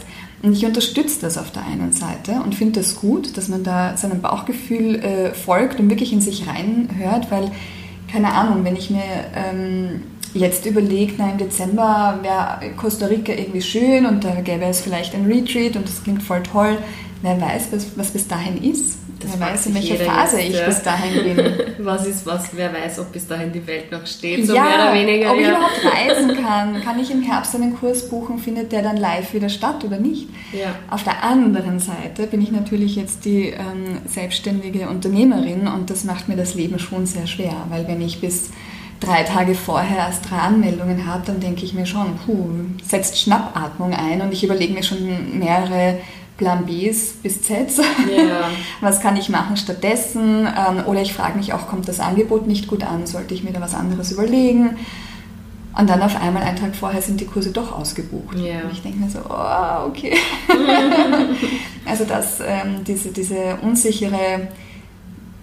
Und 0.43 0.53
ich 0.53 0.65
unterstütze 0.65 1.21
das 1.21 1.37
auf 1.37 1.51
der 1.51 1.65
einen 1.65 1.91
Seite 1.91 2.41
und 2.43 2.53
finde 2.53 2.79
das 2.79 2.95
gut, 2.95 3.37
dass 3.37 3.47
man 3.47 3.63
da 3.63 3.97
seinem 3.97 4.21
Bauchgefühl 4.21 4.95
äh, 4.95 5.33
folgt 5.33 5.79
und 5.79 5.89
wirklich 5.89 6.13
in 6.13 6.21
sich 6.21 6.47
reinhört, 6.47 7.31
weil, 7.31 7.51
keine 8.11 8.33
Ahnung, 8.33 8.63
wenn 8.63 8.75
ich 8.75 8.91
mir 8.91 9.01
ähm, 9.33 10.03
jetzt 10.33 10.65
überlegt, 10.65 11.15
na 11.17 11.31
im 11.31 11.37
Dezember 11.37 12.19
wäre 12.21 12.73
Costa 12.75 13.07
Rica 13.07 13.33
irgendwie 13.33 13.61
schön 13.61 14.05
und 14.05 14.23
da 14.23 14.31
gäbe 14.41 14.65
es 14.65 14.81
vielleicht 14.81 15.15
ein 15.15 15.25
Retreat 15.25 15.75
und 15.75 15.87
das 15.87 16.03
klingt 16.03 16.23
voll 16.23 16.43
toll. 16.43 16.77
Wer 17.21 17.41
weiß, 17.41 17.69
was, 17.71 17.87
was 17.95 18.11
bis 18.11 18.27
dahin 18.27 18.63
ist. 18.63 18.97
Das 19.19 19.31
wer 19.39 19.47
weiß, 19.47 19.65
in 19.67 19.73
welcher 19.73 19.95
Phase 19.95 20.39
jetzt, 20.39 20.49
ich 20.49 20.59
ja. 20.59 20.65
bis 20.67 20.83
dahin 20.83 21.23
bin. 21.35 21.53
was 21.79 22.05
ist 22.05 22.25
was? 22.25 22.49
Wer 22.53 22.71
weiß, 22.71 22.99
ob 22.99 23.11
bis 23.11 23.25
dahin 23.25 23.51
die 23.51 23.65
Welt 23.65 23.91
noch 23.91 24.05
steht, 24.05 24.45
so 24.45 24.53
ja, 24.53 24.63
mehr 24.63 24.75
oder 24.75 24.93
weniger. 24.93 25.31
Ob 25.31 25.39
ja. 25.39 25.41
ich 25.41 25.47
überhaupt 25.49 25.81
reisen 25.83 26.45
kann. 26.45 26.83
Kann 26.83 26.99
ich 26.99 27.09
im 27.09 27.23
Herbst 27.23 27.55
einen 27.55 27.75
Kurs 27.75 28.09
buchen? 28.09 28.37
Findet 28.37 28.71
der 28.71 28.83
dann 28.83 28.97
live 28.97 29.33
wieder 29.33 29.49
statt 29.49 29.83
oder 29.83 29.99
nicht? 29.99 30.29
Ja. 30.53 30.75
Auf 30.91 31.03
der 31.03 31.23
anderen 31.23 31.79
Seite 31.79 32.27
bin 32.27 32.41
ich 32.41 32.51
natürlich 32.51 32.95
jetzt 32.95 33.25
die 33.25 33.47
ähm, 33.47 33.97
selbstständige 34.05 34.87
Unternehmerin 34.87 35.67
und 35.67 35.89
das 35.89 36.03
macht 36.03 36.27
mir 36.27 36.35
das 36.35 36.53
Leben 36.53 36.77
schon 36.77 37.07
sehr 37.07 37.25
schwer, 37.25 37.65
weil 37.69 37.87
wenn 37.87 38.01
ich 38.01 38.21
bis 38.21 38.51
drei 38.99 39.23
Tage 39.23 39.55
vorher 39.55 39.97
erst 39.97 40.29
drei 40.29 40.37
Anmeldungen 40.37 41.05
habe, 41.05 41.23
dann 41.25 41.39
denke 41.39 41.63
ich 41.63 41.73
mir 41.73 41.85
schon, 41.85 42.17
puh, 42.25 42.49
setzt 42.83 43.19
Schnappatmung 43.19 43.93
ein 43.93 44.21
und 44.21 44.31
ich 44.31 44.43
überlege 44.43 44.73
mir 44.73 44.83
schon 44.83 45.37
mehrere 45.37 45.99
Plan 46.37 46.65
Bs 46.65 47.13
bis 47.23 47.41
Zs. 47.41 47.81
Yeah. 48.07 48.49
Was 48.79 49.01
kann 49.01 49.17
ich 49.17 49.29
machen 49.29 49.57
stattdessen? 49.57 50.47
Ähm, 50.47 50.85
oder 50.85 51.01
ich 51.01 51.13
frage 51.13 51.37
mich 51.37 51.53
auch, 51.53 51.67
kommt 51.67 51.87
das 51.87 51.99
Angebot 51.99 52.47
nicht 52.47 52.67
gut 52.67 52.83
an? 52.83 53.05
Sollte 53.05 53.33
ich 53.33 53.43
mir 53.43 53.51
da 53.51 53.59
was 53.59 53.75
anderes 53.75 54.11
überlegen? 54.11 54.77
Und 55.77 55.89
dann 55.89 56.01
auf 56.01 56.19
einmal, 56.19 56.43
einen 56.43 56.57
Tag 56.57 56.75
vorher, 56.75 57.01
sind 57.01 57.21
die 57.21 57.25
Kurse 57.25 57.51
doch 57.51 57.77
ausgebucht. 57.77 58.37
Yeah. 58.37 58.63
Und 58.63 58.71
ich 58.71 58.81
denke 58.81 58.99
mir 58.99 59.09
so, 59.09 59.19
oh, 59.29 59.87
okay. 59.87 60.15
also 61.85 62.05
das, 62.05 62.39
ähm, 62.39 62.83
diese, 62.85 63.09
diese 63.09 63.57
unsichere 63.61 64.47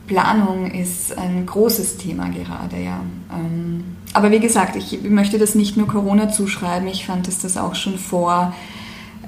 Planung 0.07 0.71
ist 0.71 1.17
ein 1.17 1.47
großes 1.47 1.97
Thema 1.97 2.29
gerade, 2.29 2.77
ja. 2.83 3.01
Ähm, 3.33 3.85
aber 4.13 4.31
wie 4.31 4.41
gesagt, 4.41 4.77
ich 4.77 5.03
möchte 5.03 5.39
das 5.39 5.55
nicht 5.55 5.77
nur 5.77 5.89
Corona 5.89 6.31
zuschreiben. 6.31 6.87
Ich 6.89 7.07
fand, 7.07 7.27
dass 7.27 7.41
das 7.41 7.57
auch 7.57 7.75
schon 7.75 7.99
vor 7.99 8.55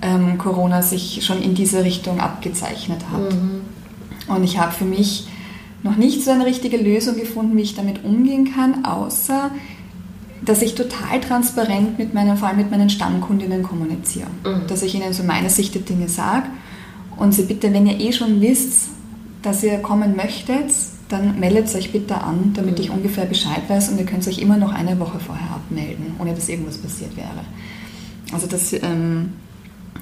ähm, 0.02 0.38
Corona 0.38 0.82
sich 0.82 1.24
schon 1.24 1.42
in 1.42 1.54
diese 1.54 1.82
Richtung 1.82 2.20
abgezeichnet 2.20 3.00
hat. 3.10 3.32
Mhm. 3.32 3.62
Und 4.28 4.44
ich 4.44 4.58
habe 4.58 4.72
für 4.72 4.84
mich 4.84 5.26
noch 5.82 5.96
nicht 5.96 6.22
so 6.22 6.30
eine 6.30 6.46
richtige 6.46 6.76
Lösung 6.76 7.16
gefunden, 7.16 7.56
wie 7.56 7.62
ich 7.62 7.74
damit 7.74 8.04
umgehen 8.04 8.52
kann, 8.54 8.84
außer 8.84 9.50
dass 10.44 10.62
ich 10.62 10.74
total 10.74 11.20
transparent 11.20 11.98
mit 11.98 12.14
meinen, 12.14 12.36
vor 12.36 12.48
allem 12.48 12.58
mit 12.58 12.70
meinen 12.70 12.90
Stammkundinnen 12.90 13.62
kommuniziere. 13.62 14.28
Mhm. 14.44 14.66
Dass 14.68 14.82
ich 14.82 14.94
ihnen 14.94 15.12
so 15.12 15.24
meine 15.24 15.50
Sicht 15.50 15.74
der 15.74 15.82
Dinge 15.82 16.08
sage 16.08 16.46
und 17.16 17.32
sie 17.32 17.44
bitte, 17.44 17.72
wenn 17.72 17.86
ihr 17.86 17.98
eh 17.98 18.12
schon 18.12 18.40
wisst, 18.40 18.90
dass 19.46 19.62
ihr 19.62 19.78
kommen 19.78 20.16
möchtet, 20.16 20.72
dann 21.08 21.38
meldet 21.38 21.72
euch 21.76 21.92
bitte 21.92 22.20
an, 22.20 22.52
damit 22.54 22.78
mhm. 22.78 22.84
ich 22.84 22.90
ungefähr 22.90 23.26
Bescheid 23.26 23.62
weiß 23.68 23.90
und 23.90 23.98
ihr 23.98 24.04
könnt 24.04 24.26
euch 24.26 24.38
immer 24.38 24.56
noch 24.56 24.72
eine 24.72 24.98
Woche 24.98 25.20
vorher 25.20 25.50
abmelden, 25.52 26.16
ohne 26.18 26.34
dass 26.34 26.48
irgendwas 26.48 26.78
passiert 26.78 27.16
wäre. 27.16 27.44
Also 28.32 28.48
das 28.48 28.72
ähm, 28.72 29.34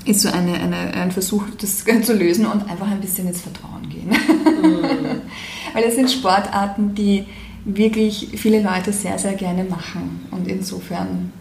ist 0.07 0.23
so 0.23 0.31
eine, 0.31 0.55
eine, 0.55 0.95
ein 0.95 1.13
Versuch, 1.13 1.45
das 1.61 1.85
zu 2.05 2.15
lösen 2.15 2.47
und 2.47 2.71
einfach 2.71 2.91
ein 2.91 3.03
bisschen 3.03 3.29
ins 3.29 3.43
Vertrauen 3.43 3.87
gehen. 3.91 4.09
Mhm. 4.09 5.21
Weil 5.75 5.85
es 5.85 5.97
sind 5.97 6.11
Sportarten, 6.11 6.95
die 6.95 7.27
wirklich 7.67 8.29
viele 8.37 8.63
Leute 8.63 8.93
sehr, 8.93 9.19
sehr 9.19 9.35
gerne 9.35 9.65
machen. 9.65 10.27
Und 10.31 10.49
insofern, 10.49 11.33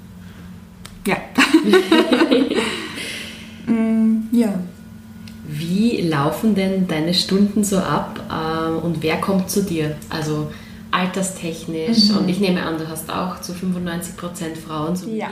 ja. 1.08 1.18
Mm, 3.66 4.24
ja. 4.34 4.54
Laufen 6.14 6.54
denn 6.54 6.88
deine 6.88 7.16
Stunden 7.16 7.64
so 7.64 7.78
ab 7.78 8.20
äh, 8.30 8.86
und 8.86 9.02
wer 9.02 9.18
kommt 9.18 9.50
zu 9.50 9.64
dir? 9.64 9.96
Also 10.10 10.52
alterstechnisch 10.94 12.10
mhm. 12.10 12.18
und 12.18 12.30
ich 12.30 12.40
nehme 12.40 12.62
an, 12.62 12.78
du 12.78 12.88
hast 12.88 13.10
auch 13.10 13.42
zu 13.42 13.52
95% 13.54 14.56
Frauen, 14.66 14.96
so 14.96 15.08
wie 15.08 15.18
ja. 15.18 15.30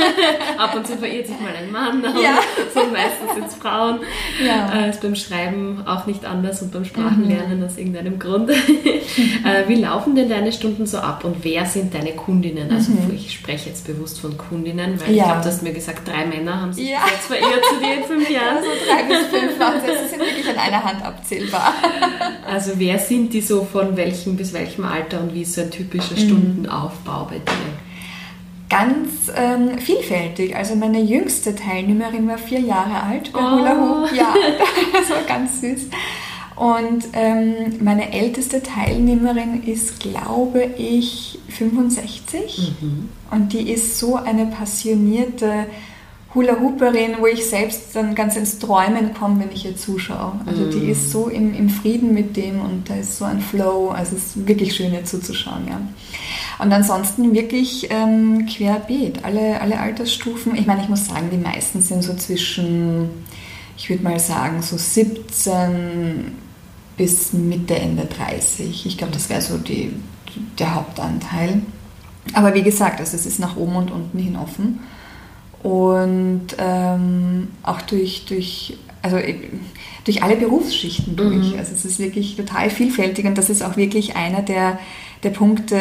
Ab 0.58 0.74
und 0.74 0.84
zu 0.84 0.96
verirrt 0.96 1.28
sich 1.28 1.38
mal 1.40 1.54
ein 1.54 1.70
Mann, 1.70 2.04
aber 2.04 2.20
ja. 2.20 2.38
so 2.74 2.80
meistens 2.90 3.34
sind 3.34 3.46
es 3.46 3.54
Frauen. 3.54 4.00
Ja. 4.44 4.72
Äh, 4.74 4.90
ist 4.90 5.00
beim 5.00 5.14
Schreiben 5.14 5.84
auch 5.86 6.06
nicht 6.06 6.24
anders 6.24 6.60
und 6.62 6.72
beim 6.72 6.84
Sprachenlernen 6.84 7.60
mhm. 7.60 7.66
aus 7.66 7.78
irgendeinem 7.78 8.18
Grund. 8.18 8.50
äh, 8.50 9.68
wie 9.68 9.76
laufen 9.76 10.16
denn 10.16 10.28
deine 10.28 10.50
Stunden 10.50 10.86
so 10.86 10.98
ab 10.98 11.24
und 11.24 11.44
wer 11.44 11.66
sind 11.66 11.94
deine 11.94 12.12
Kundinnen? 12.12 12.68
Also 12.72 12.90
mhm. 12.90 13.14
ich 13.14 13.32
spreche 13.32 13.68
jetzt 13.68 13.86
bewusst 13.86 14.18
von 14.18 14.36
Kundinnen, 14.36 15.00
weil 15.00 15.14
ja. 15.14 15.22
ich 15.22 15.30
glaube, 15.30 15.42
du 15.42 15.48
hast 15.48 15.62
mir 15.62 15.72
gesagt, 15.72 16.08
drei 16.08 16.26
Männer 16.26 16.60
haben 16.60 16.72
sich 16.72 16.88
jetzt 16.88 17.26
verirrt 17.28 17.64
zu 17.70 17.78
dir 17.78 17.94
in 17.94 18.04
fünf 18.04 18.28
Jahren. 18.28 18.56
Also 18.56 18.68
drei 18.88 19.02
bis 19.04 19.26
fünf 19.28 19.60
waren 19.60 19.80
sie 19.80 20.08
sind 20.08 20.18
wirklich 20.18 20.48
an 20.48 20.58
einer 20.58 20.82
Hand 20.82 21.04
abzählbar. 21.04 21.74
Also 22.44 22.72
wer 22.76 22.98
sind 22.98 23.32
die 23.32 23.40
so 23.40 23.64
von 23.64 23.96
welchem 23.96 24.36
bis 24.36 24.52
welchem 24.52 24.84
Alter? 24.84 24.95
Alter 24.96 25.20
und 25.20 25.34
wie 25.34 25.42
ist 25.42 25.54
so 25.54 25.62
ein 25.62 25.70
typischer 25.70 26.14
mhm. 26.14 26.18
Stundenaufbau 26.18 27.26
bei 27.30 27.38
dir? 27.38 27.52
Ganz 28.68 29.30
ähm, 29.34 29.78
vielfältig. 29.78 30.56
Also 30.56 30.74
meine 30.74 31.00
jüngste 31.00 31.54
Teilnehmerin 31.54 32.26
war 32.26 32.38
vier 32.38 32.60
Jahre 32.60 33.02
alt 33.02 33.32
bei 33.32 33.38
oh. 33.38 33.58
Hula 33.58 33.76
Hoop. 33.76 34.12
Ja, 34.16 34.34
das 34.92 35.10
war 35.10 35.22
ganz 35.22 35.60
süß. 35.60 35.88
Und 36.56 37.04
ähm, 37.12 37.74
meine 37.80 38.12
älteste 38.12 38.62
Teilnehmerin 38.62 39.62
ist, 39.62 40.00
glaube 40.00 40.64
ich, 40.78 41.38
65. 41.50 42.72
Mhm. 42.80 43.08
Und 43.30 43.52
die 43.52 43.70
ist 43.70 43.98
so 43.98 44.16
eine 44.16 44.46
passionierte 44.46 45.66
Hula-Hooperin, 46.36 47.16
wo 47.18 47.26
ich 47.26 47.46
selbst 47.46 47.96
dann 47.96 48.14
ganz 48.14 48.36
ins 48.36 48.58
Träumen 48.58 49.14
komme, 49.14 49.40
wenn 49.40 49.52
ich 49.52 49.64
ihr 49.64 49.74
zuschaue. 49.74 50.38
Also 50.44 50.64
mm. 50.64 50.70
die 50.70 50.90
ist 50.90 51.10
so 51.10 51.28
im, 51.28 51.54
im, 51.54 51.70
Frieden 51.70 52.12
mit 52.12 52.36
dem 52.36 52.60
und 52.60 52.90
da 52.90 52.94
ist 52.94 53.16
so 53.16 53.24
ein 53.24 53.40
Flow. 53.40 53.88
Also 53.88 54.16
es 54.16 54.26
ist 54.26 54.46
wirklich 54.46 54.76
schön, 54.76 54.92
ihr 54.92 55.04
zuzuschauen. 55.04 55.66
Ja. 55.66 55.80
Und 56.58 56.72
ansonsten 56.72 57.32
wirklich 57.34 57.88
ähm, 57.90 58.46
querbeet, 58.46 59.24
alle, 59.24 59.60
alle 59.62 59.80
Altersstufen. 59.80 60.54
Ich 60.56 60.66
meine, 60.66 60.82
ich 60.82 60.90
muss 60.90 61.06
sagen, 61.06 61.30
die 61.32 61.38
meisten 61.38 61.80
sind 61.80 62.02
so 62.02 62.14
zwischen, 62.14 63.08
ich 63.78 63.88
würde 63.88 64.04
mal 64.04 64.20
sagen, 64.20 64.60
so 64.60 64.76
17 64.76 66.32
bis 66.98 67.32
Mitte, 67.32 67.76
Ende 67.76 68.04
30. 68.04 68.84
Ich 68.84 68.98
glaube, 68.98 69.14
das 69.14 69.30
wäre 69.30 69.40
so 69.40 69.56
die, 69.56 69.92
der 70.58 70.74
Hauptanteil. 70.74 71.62
Aber 72.34 72.52
wie 72.52 72.62
gesagt, 72.62 73.00
also 73.00 73.16
es 73.16 73.24
ist 73.24 73.40
nach 73.40 73.56
oben 73.56 73.76
und 73.76 73.90
unten 73.90 74.18
hin 74.18 74.36
offen 74.36 74.80
und 75.66 76.46
ähm, 76.58 77.48
auch 77.64 77.82
durch, 77.82 78.24
durch, 78.26 78.74
also 79.02 79.16
durch 80.04 80.22
alle 80.22 80.36
Berufsschichten 80.36 81.16
durch. 81.16 81.54
Mhm. 81.54 81.58
Also 81.58 81.72
es 81.74 81.84
ist 81.84 81.98
wirklich 81.98 82.36
total 82.36 82.70
vielfältig 82.70 83.26
und 83.26 83.36
das 83.36 83.50
ist 83.50 83.64
auch 83.64 83.76
wirklich 83.76 84.14
einer 84.14 84.42
der, 84.42 84.78
der 85.24 85.30
Punkte, 85.30 85.80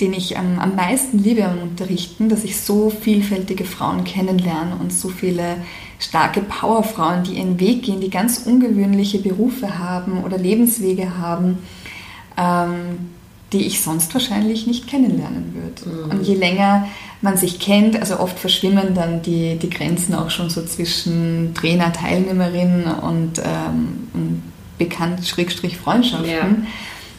den 0.00 0.14
ich 0.14 0.38
am, 0.38 0.58
am 0.58 0.74
meisten 0.74 1.18
liebe 1.18 1.44
am 1.44 1.60
Unterrichten, 1.60 2.30
dass 2.30 2.44
ich 2.44 2.58
so 2.58 2.88
vielfältige 2.88 3.64
Frauen 3.64 4.04
kennenlerne 4.04 4.76
und 4.80 4.90
so 4.90 5.10
viele 5.10 5.58
starke 5.98 6.40
Powerfrauen, 6.40 7.24
die 7.24 7.34
ihren 7.34 7.60
Weg 7.60 7.82
gehen, 7.82 8.00
die 8.00 8.08
ganz 8.08 8.38
ungewöhnliche 8.46 9.18
Berufe 9.18 9.78
haben 9.78 10.24
oder 10.24 10.38
Lebenswege 10.38 11.18
haben. 11.18 11.58
Ähm, 12.38 13.10
die 13.52 13.66
ich 13.66 13.80
sonst 13.80 14.12
wahrscheinlich 14.12 14.66
nicht 14.66 14.86
kennenlernen 14.86 15.54
würde. 15.54 16.04
Mhm. 16.04 16.10
Und 16.10 16.22
je 16.26 16.34
länger 16.34 16.86
man 17.20 17.36
sich 17.36 17.58
kennt, 17.58 17.98
also 17.98 18.20
oft 18.20 18.38
verschwimmen 18.38 18.94
dann 18.94 19.22
die, 19.22 19.56
die 19.56 19.70
Grenzen 19.70 20.14
auch 20.14 20.30
schon 20.30 20.50
so 20.50 20.64
zwischen 20.64 21.52
Trainer, 21.54 21.92
Teilnehmerin 21.92 22.84
und, 22.84 23.38
ähm, 23.38 24.08
und 24.14 24.42
bekannt 24.78 25.26
Schrägstrich 25.26 25.76
Freundschaften. 25.76 26.66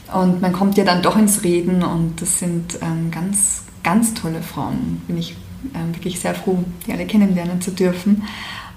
Ja. 0.07 0.19
Und 0.21 0.41
man 0.41 0.53
kommt 0.53 0.77
ja 0.77 0.85
dann 0.85 1.01
doch 1.01 1.17
ins 1.17 1.43
Reden 1.43 1.83
und 1.83 2.21
das 2.21 2.39
sind 2.39 2.79
ähm, 2.81 3.11
ganz, 3.11 3.63
ganz 3.83 4.13
tolle 4.13 4.41
Frauen. 4.41 5.01
Bin 5.07 5.17
ich 5.17 5.35
ähm, 5.75 5.93
wirklich 5.93 6.19
sehr 6.19 6.33
froh, 6.33 6.63
die 6.87 6.93
alle 6.93 7.05
kennenlernen 7.05 7.61
zu 7.61 7.71
dürfen. 7.71 8.23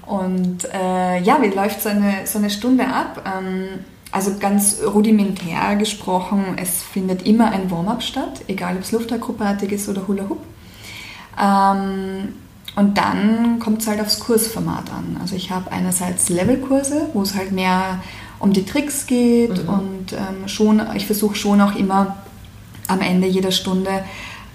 Und 0.04 0.64
äh, 0.74 1.22
ja, 1.22 1.40
wie 1.40 1.54
läuft 1.54 1.82
so 1.82 1.88
eine, 1.88 2.26
so 2.26 2.38
eine 2.38 2.50
Stunde 2.50 2.86
ab? 2.86 3.22
Ähm, 3.24 3.84
also 4.10 4.32
ganz 4.38 4.78
rudimentär 4.84 5.76
gesprochen, 5.76 6.56
es 6.56 6.82
findet 6.82 7.26
immer 7.26 7.50
ein 7.50 7.70
Warm-up 7.70 8.02
statt, 8.02 8.42
egal 8.46 8.76
ob 8.76 8.82
es 8.82 8.92
Luftakrobatik 8.92 9.72
ist 9.72 9.88
oder 9.88 10.06
Hula 10.06 10.28
Hoop. 10.28 10.40
Ähm, 11.40 12.34
und 12.74 12.96
dann 12.96 13.58
kommt 13.58 13.82
es 13.82 13.86
halt 13.86 14.00
aufs 14.00 14.18
Kursformat 14.18 14.90
an. 14.90 15.18
Also 15.20 15.36
ich 15.36 15.50
habe 15.50 15.70
einerseits 15.70 16.28
Levelkurse, 16.30 17.08
wo 17.12 17.22
es 17.22 17.34
halt 17.34 17.52
mehr 17.52 18.00
um 18.38 18.52
die 18.52 18.64
Tricks 18.64 19.06
geht 19.06 19.62
mhm. 19.64 19.68
und 19.68 20.12
ähm, 20.12 20.48
schon, 20.48 20.82
ich 20.96 21.06
versuche 21.06 21.36
schon 21.36 21.60
auch 21.60 21.76
immer 21.76 22.16
am 22.88 23.00
Ende 23.00 23.26
jeder 23.28 23.52
Stunde 23.52 24.04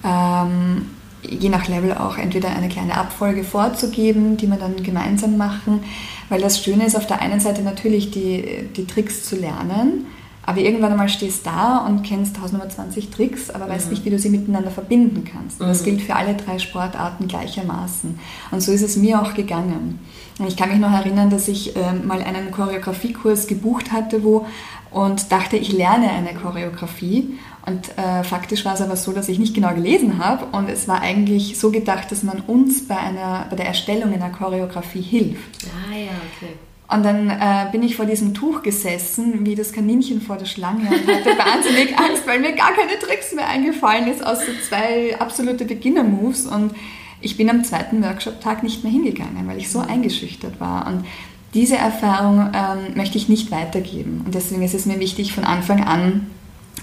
ähm, 0.03 0.87
je 1.23 1.49
nach 1.49 1.67
Level 1.67 1.93
auch 1.93 2.17
entweder 2.17 2.49
eine 2.49 2.69
kleine 2.69 2.95
Abfolge 2.95 3.43
vorzugeben, 3.43 4.37
die 4.37 4.47
wir 4.47 4.57
dann 4.57 4.81
gemeinsam 4.83 5.37
machen. 5.37 5.83
Weil 6.29 6.41
das 6.41 6.63
Schöne 6.63 6.85
ist 6.85 6.95
auf 6.95 7.07
der 7.07 7.21
einen 7.21 7.39
Seite 7.39 7.61
natürlich 7.61 8.11
die, 8.11 8.69
die 8.75 8.85
Tricks 8.85 9.23
zu 9.23 9.35
lernen, 9.35 10.05
Aber 10.47 10.61
irgendwann 10.61 10.93
einmal 10.93 11.09
stehst 11.09 11.45
du 11.45 11.49
da 11.49 11.79
und 11.79 12.03
kennst 12.03 12.37
1020 12.37 13.09
Tricks, 13.09 13.49
aber 13.49 13.67
weißt 13.67 13.87
mhm. 13.87 13.91
nicht, 13.91 14.05
wie 14.05 14.11
du 14.11 14.17
sie 14.17 14.29
miteinander 14.29 14.71
verbinden 14.71 15.25
kannst. 15.29 15.59
Und 15.59 15.67
das 15.67 15.81
mhm. 15.81 15.85
gilt 15.85 16.01
für 16.03 16.15
alle 16.15 16.35
drei 16.35 16.57
Sportarten 16.57 17.27
gleichermaßen. 17.27 18.17
Und 18.51 18.61
so 18.61 18.71
ist 18.71 18.81
es 18.81 18.95
mir 18.95 19.21
auch 19.21 19.33
gegangen. 19.33 19.99
Und 20.39 20.47
ich 20.47 20.55
kann 20.55 20.69
mich 20.69 20.79
noch 20.79 20.93
erinnern, 20.93 21.29
dass 21.29 21.49
ich 21.49 21.75
äh, 21.75 21.91
mal 21.91 22.21
einen 22.21 22.51
Choreografiekurs 22.51 23.47
gebucht 23.47 23.91
hatte, 23.91 24.23
wo 24.23 24.45
und 24.89 25.33
dachte, 25.33 25.57
ich 25.57 25.73
lerne 25.73 26.09
eine 26.11 26.33
Choreografie. 26.33 27.37
Und 27.65 27.97
äh, 27.97 28.23
faktisch 28.23 28.63
war 28.63 28.75
es 28.75 28.81
aber 28.81 28.95
so, 28.95 29.11
dass 29.11 29.27
ich 29.27 29.39
nicht 29.39 29.53
genau 29.53 29.73
gelesen 29.73 30.23
habe 30.23 30.45
und 30.57 30.69
es 30.69 30.87
war 30.87 31.01
eigentlich 31.01 31.59
so 31.59 31.71
gedacht, 31.71 32.09
dass 32.09 32.23
man 32.23 32.39
uns 32.39 32.87
bei, 32.87 32.95
einer, 32.95 33.47
bei 33.49 33.57
der 33.57 33.65
Erstellung 33.65 34.13
einer 34.13 34.29
Choreografie 34.29 35.01
hilft. 35.01 35.65
Ah 35.65 35.93
ja, 35.93 36.11
okay. 36.37 36.53
Und 36.89 37.03
dann 37.03 37.29
äh, 37.29 37.69
bin 37.71 37.83
ich 37.83 37.97
vor 37.97 38.05
diesem 38.05 38.33
Tuch 38.33 38.61
gesessen, 38.61 39.45
wie 39.45 39.55
das 39.55 39.73
Kaninchen 39.73 40.21
vor 40.21 40.37
der 40.37 40.45
Schlange 40.45 40.87
und 40.89 41.07
hatte 41.07 41.37
wahnsinnig 41.37 41.97
Angst, 41.97 42.25
weil 42.25 42.39
mir 42.39 42.53
gar 42.53 42.73
keine 42.73 42.97
Tricks 42.97 43.33
mehr 43.33 43.47
eingefallen 43.47 44.07
ist, 44.07 44.25
außer 44.25 44.53
zwei 44.67 45.19
absolute 45.19 45.65
Beginner-Moves. 45.65 46.45
Und 46.45 46.73
ich 47.19 47.35
bin 47.35 47.49
am 47.49 47.65
zweiten 47.65 48.01
Workshop-Tag 48.01 48.63
nicht 48.63 48.83
mehr 48.83 48.91
hingegangen, 48.91 49.47
weil 49.47 49.57
ich 49.57 49.69
so 49.69 49.79
eingeschüchtert 49.79 50.61
war. 50.61 50.87
Und 50.87 51.05
diese 51.53 51.75
Erfahrung 51.75 52.51
ähm, 52.53 52.95
möchte 52.95 53.17
ich 53.17 53.27
nicht 53.27 53.51
weitergeben. 53.51 54.21
Und 54.25 54.33
deswegen 54.33 54.61
ist 54.61 54.73
es 54.73 54.85
mir 54.85 54.99
wichtig, 55.01 55.33
von 55.33 55.43
Anfang 55.43 55.83
an, 55.83 56.27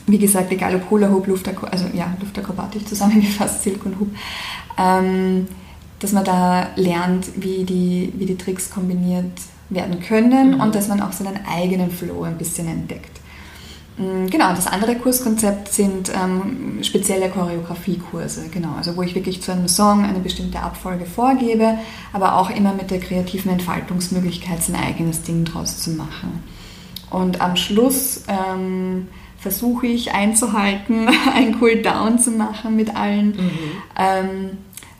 wie 0.06 0.18
gesagt, 0.18 0.52
egal 0.52 0.74
ob 0.74 0.90
Hula 0.90 1.08
Hoop, 1.08 1.26
Luftakrobatik, 1.28 1.80
also 1.80 1.96
ja, 1.96 2.14
Luftakrobatik 2.20 2.86
zusammengefasst, 2.86 3.62
Silk 3.62 3.86
und 3.86 3.98
Hoop, 3.98 4.10
ähm, 4.76 5.46
dass 5.98 6.12
man 6.12 6.24
da 6.24 6.68
lernt, 6.76 7.26
wie 7.36 7.64
die, 7.64 8.12
wie 8.16 8.26
die 8.26 8.36
Tricks 8.36 8.70
kombiniert 8.70 9.32
werden 9.70 10.00
können 10.00 10.54
mhm. 10.54 10.60
und 10.60 10.74
dass 10.74 10.88
man 10.88 11.00
auch 11.00 11.12
seinen 11.12 11.40
eigenen 11.46 11.90
Flow 11.90 12.22
ein 12.22 12.38
bisschen 12.38 12.68
entdeckt. 12.68 13.20
Mm, 13.96 14.26
genau, 14.26 14.50
das 14.50 14.66
andere 14.66 14.96
Kurskonzept 14.96 15.72
sind 15.72 16.10
ähm, 16.14 16.82
spezielle 16.82 17.28
Choreografiekurse, 17.28 18.48
genau, 18.52 18.74
also 18.76 18.96
wo 18.96 19.02
ich 19.02 19.14
wirklich 19.14 19.40
zu 19.42 19.52
einem 19.52 19.68
Song 19.68 20.04
eine 20.04 20.18
bestimmte 20.18 20.60
Abfolge 20.60 21.06
vorgebe, 21.06 21.78
aber 22.12 22.36
auch 22.36 22.50
immer 22.50 22.74
mit 22.74 22.90
der 22.90 22.98
kreativen 22.98 23.52
Entfaltungsmöglichkeit 23.52 24.62
sein 24.62 24.76
eigenes 24.76 25.22
Ding 25.22 25.44
draus 25.44 25.78
zu 25.78 25.90
machen. 25.90 26.42
Und 27.10 27.40
am 27.40 27.54
Schluss 27.54 28.24
ähm, 28.26 29.06
versuche 29.38 29.86
ich 29.86 30.12
einzuhalten, 30.12 31.08
ein 31.34 31.56
Cool-Down 31.60 32.18
zu 32.18 32.32
machen 32.32 32.74
mit 32.74 32.96
allen. 32.96 33.28
Mhm. 33.28 33.50
Ähm, 33.96 34.50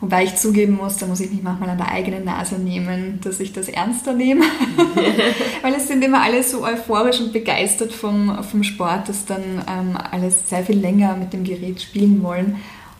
Wobei 0.01 0.25
ich 0.25 0.35
zugeben 0.35 0.75
muss, 0.75 0.97
da 0.97 1.05
muss 1.05 1.21
ich 1.21 1.31
mich 1.31 1.41
manchmal 1.41 1.69
an 1.69 1.77
der 1.77 1.91
eigenen 1.91 2.25
Nase 2.25 2.55
nehmen, 2.55 3.19
dass 3.23 3.39
ich 3.39 3.53
das 3.53 3.69
ernster 3.69 4.13
nehme. 4.13 4.43
Weil 5.61 5.73
es 5.73 5.87
sind 5.87 6.03
immer 6.03 6.21
alle 6.21 6.43
so 6.43 6.63
euphorisch 6.63 7.21
und 7.21 7.31
begeistert 7.31 7.93
vom, 7.93 8.43
vom 8.43 8.63
Sport, 8.63 9.07
dass 9.07 9.25
dann 9.25 9.63
ähm, 9.69 9.97
alles 10.11 10.49
sehr 10.49 10.65
viel 10.65 10.77
länger 10.77 11.15
mit 11.15 11.31
dem 11.31 11.45
Gerät 11.45 11.81
spielen 11.81 12.21
wollen. 12.23 12.57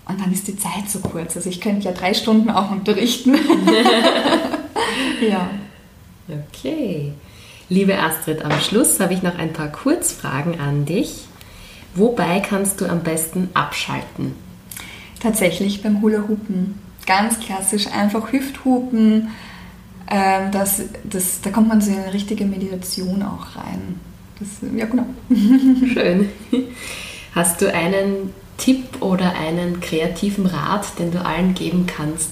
Und 0.08 0.22
dann 0.22 0.32
ist 0.32 0.48
die 0.48 0.58
Zeit 0.58 0.88
so 0.88 1.00
kurz. 1.00 1.36
Also 1.36 1.50
ich 1.50 1.60
könnte 1.60 1.86
ja 1.86 1.92
drei 1.92 2.14
Stunden 2.14 2.50
auch 2.50 2.72
unterrichten. 2.72 3.36
ja. 5.30 5.50
Okay. 6.30 7.12
Liebe 7.68 8.00
Astrid, 8.00 8.46
am 8.46 8.60
Schluss 8.62 9.00
habe 9.00 9.14
ich 9.14 9.22
noch 9.22 9.38
ein 9.38 9.52
paar 9.52 9.72
Kurzfragen 9.72 10.60
an 10.60 10.86
dich. 10.86 11.26
Wobei 11.94 12.40
kannst 12.40 12.80
du 12.80 12.86
am 12.86 13.02
besten 13.02 13.50
abschalten? 13.54 14.34
Tatsächlich 15.20 15.82
beim 15.82 16.02
Hula-Hoopen 16.02 16.85
ganz 17.06 17.40
klassisch 17.40 17.88
einfach 17.88 18.32
Hüfthupen. 18.32 19.30
Ähm, 20.10 20.52
das, 20.52 20.84
das, 21.04 21.42
da 21.42 21.50
kommt 21.50 21.68
man 21.68 21.82
so 21.82 21.92
in 21.92 21.98
eine 21.98 22.14
richtige 22.14 22.46
Meditation 22.46 23.24
auch 23.24 23.56
rein. 23.56 24.00
Das, 24.40 24.50
ja, 24.76 24.86
genau. 24.86 25.06
Schön. 25.94 26.30
Hast 27.34 27.62
du 27.62 27.74
einen 27.74 28.34
Tipp 28.58 29.02
oder 29.02 29.34
einen 29.34 29.80
kreativen 29.80 30.46
Rat, 30.46 31.00
den 31.00 31.12
du 31.12 31.24
allen 31.24 31.54
geben 31.54 31.88
kannst, 31.88 32.32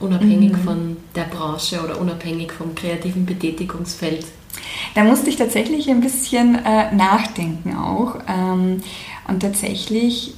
unabhängig 0.00 0.52
mhm. 0.52 0.58
von 0.58 0.96
der 1.14 1.24
Branche 1.24 1.82
oder 1.82 2.00
unabhängig 2.00 2.52
vom 2.52 2.74
kreativen 2.74 3.26
Betätigungsfeld? 3.26 4.26
Da 4.94 5.04
musste 5.04 5.30
ich 5.30 5.36
tatsächlich 5.36 5.90
ein 5.90 6.00
bisschen 6.00 6.54
äh, 6.64 6.94
nachdenken 6.94 7.76
auch. 7.76 8.16
Ähm, 8.28 8.82
und 9.26 9.40
tatsächlich 9.40 10.34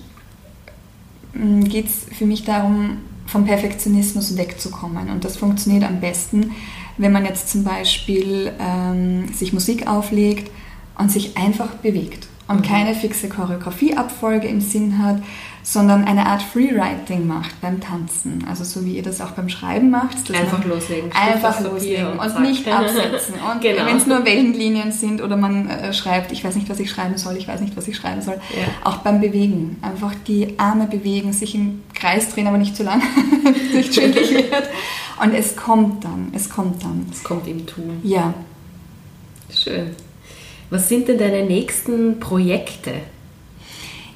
mm, 1.35 1.65
geht 1.65 1.87
es 1.87 2.07
für 2.17 2.25
mich 2.27 2.45
darum, 2.45 2.99
vom 3.27 3.45
Perfektionismus 3.45 4.37
wegzukommen. 4.37 5.11
Und 5.11 5.25
das 5.25 5.37
funktioniert 5.37 5.85
am 5.85 6.01
besten, 6.01 6.53
wenn 6.97 7.13
man 7.13 7.25
jetzt 7.25 7.51
zum 7.51 7.65
Beispiel 7.65 8.53
ähm, 8.59 9.33
sich 9.33 9.53
Musik 9.53 9.87
auflegt 9.87 10.51
und 10.99 11.11
sich 11.11 11.37
einfach 11.37 11.75
bewegt 11.75 12.29
und 12.49 12.61
mhm. 12.61 12.63
keine 12.63 12.95
fixe 12.95 13.29
Choreografieabfolge 13.29 14.47
im 14.47 14.61
Sinn 14.61 15.03
hat, 15.03 15.23
sondern 15.67 16.05
eine 16.05 16.27
Art 16.27 16.43
Freewriting 16.43 17.27
macht 17.27 17.61
beim 17.61 17.81
Tanzen. 17.81 18.47
Also 18.49 18.63
so 18.63 18.85
wie 18.85 18.97
ihr 18.97 19.03
das 19.03 19.21
auch 19.21 19.33
beim 19.33 19.49
Schreiben 19.49 19.91
macht. 19.91 20.31
Einfach 20.33 20.65
loslegen. 20.65 21.11
Einfach 21.13 21.61
loslegen 21.61 22.07
und, 22.07 22.21
und 22.21 22.43
nicht 22.43 22.69
absetzen. 22.73 23.35
Und 23.35 23.61
genau. 23.61 23.85
wenn 23.85 23.97
es 23.97 24.07
nur 24.07 24.25
Wellenlinien 24.25 24.93
sind 24.93 25.21
oder 25.21 25.37
man 25.37 25.69
äh, 25.69 25.93
schreibt, 25.93 26.31
ich 26.31 26.45
weiß 26.45 26.55
nicht, 26.55 26.71
was 26.71 26.79
ich 26.79 26.89
schreiben 26.89 27.19
soll, 27.19 27.37
ich 27.37 27.49
weiß 27.49 27.61
nicht, 27.61 27.77
was 27.77 27.89
ich 27.89 27.97
schreiben 27.97 28.23
soll. 28.23 28.35
Ja. 28.35 28.69
Auch 28.85 28.99
beim 28.99 29.21
Bewegen. 29.21 29.79
Einfach 29.83 30.13
die 30.29 30.57
Arme 30.57 30.87
bewegen, 30.87 31.33
sich 31.33 31.57
im 31.57 31.83
Kreis 31.95 32.33
drehen, 32.33 32.47
aber 32.47 32.59
nicht 32.59 32.77
zu 32.77 32.85
lang, 32.85 33.03
nicht 33.75 33.93
schwindlig 33.93 34.31
wird. 34.35 34.69
Und 35.21 35.35
es 35.35 35.57
kommt 35.57 36.05
dann, 36.05 36.29
es 36.33 36.49
kommt 36.49 36.85
dann. 36.85 37.07
Es 37.11 37.25
kommt 37.25 37.49
im 37.49 37.67
Tun. 37.67 38.01
Ja. 38.05 38.35
Schön. 39.51 39.97
Was 40.71 40.89
sind 40.89 41.09
denn 41.09 41.19
deine 41.19 41.45
nächsten 41.45 42.19
Projekte? 42.19 42.93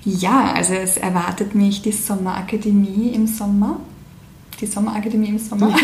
Ja, 0.05 0.53
also 0.55 0.75
es 0.75 0.97
erwartet 0.97 1.55
mich 1.55 1.83
die 1.83 1.93
Sommerakademie 1.93 3.13
im 3.15 3.27
Sommer. 3.27 3.81
Die 4.61 4.67
Sommerakademie 4.67 5.29
im 5.29 5.39
Sommer. 5.39 5.75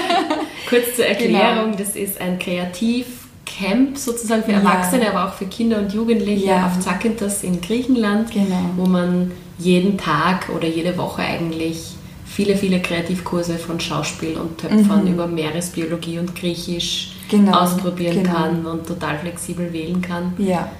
Kurz 0.68 0.96
zur 0.96 1.06
Erklärung, 1.06 1.72
genau. 1.72 1.78
das 1.78 1.96
ist 1.96 2.20
ein 2.20 2.38
Kreativcamp 2.38 3.96
sozusagen 3.96 4.42
für 4.42 4.52
Erwachsene, 4.52 5.04
ja. 5.04 5.10
aber 5.10 5.28
auch 5.28 5.34
für 5.34 5.46
Kinder 5.46 5.78
und 5.78 5.92
Jugendliche 5.92 6.46
ja. 6.46 6.66
auf 6.66 6.80
Zakynthos 6.80 7.42
in 7.42 7.60
Griechenland, 7.60 8.30
genau. 8.32 8.70
wo 8.76 8.86
man 8.86 9.32
jeden 9.58 9.96
Tag 9.96 10.48
oder 10.54 10.66
jede 10.68 10.96
Woche 10.98 11.22
eigentlich 11.22 11.94
viele, 12.24 12.56
viele 12.56 12.80
Kreativkurse 12.80 13.58
von 13.58 13.78
Schauspiel 13.78 14.36
und 14.38 14.58
Töpfern 14.58 15.04
mhm. 15.04 15.12
über 15.12 15.26
Meeresbiologie 15.26 16.18
und 16.18 16.34
Griechisch 16.34 17.11
genau. 17.38 17.58
ausprobieren 17.58 18.22
genau. 18.22 18.34
kann 18.34 18.66
und 18.66 18.86
total 18.86 19.18
flexibel 19.18 19.72
wählen 19.72 20.00
kann. 20.00 20.34
Ja. 20.38 20.70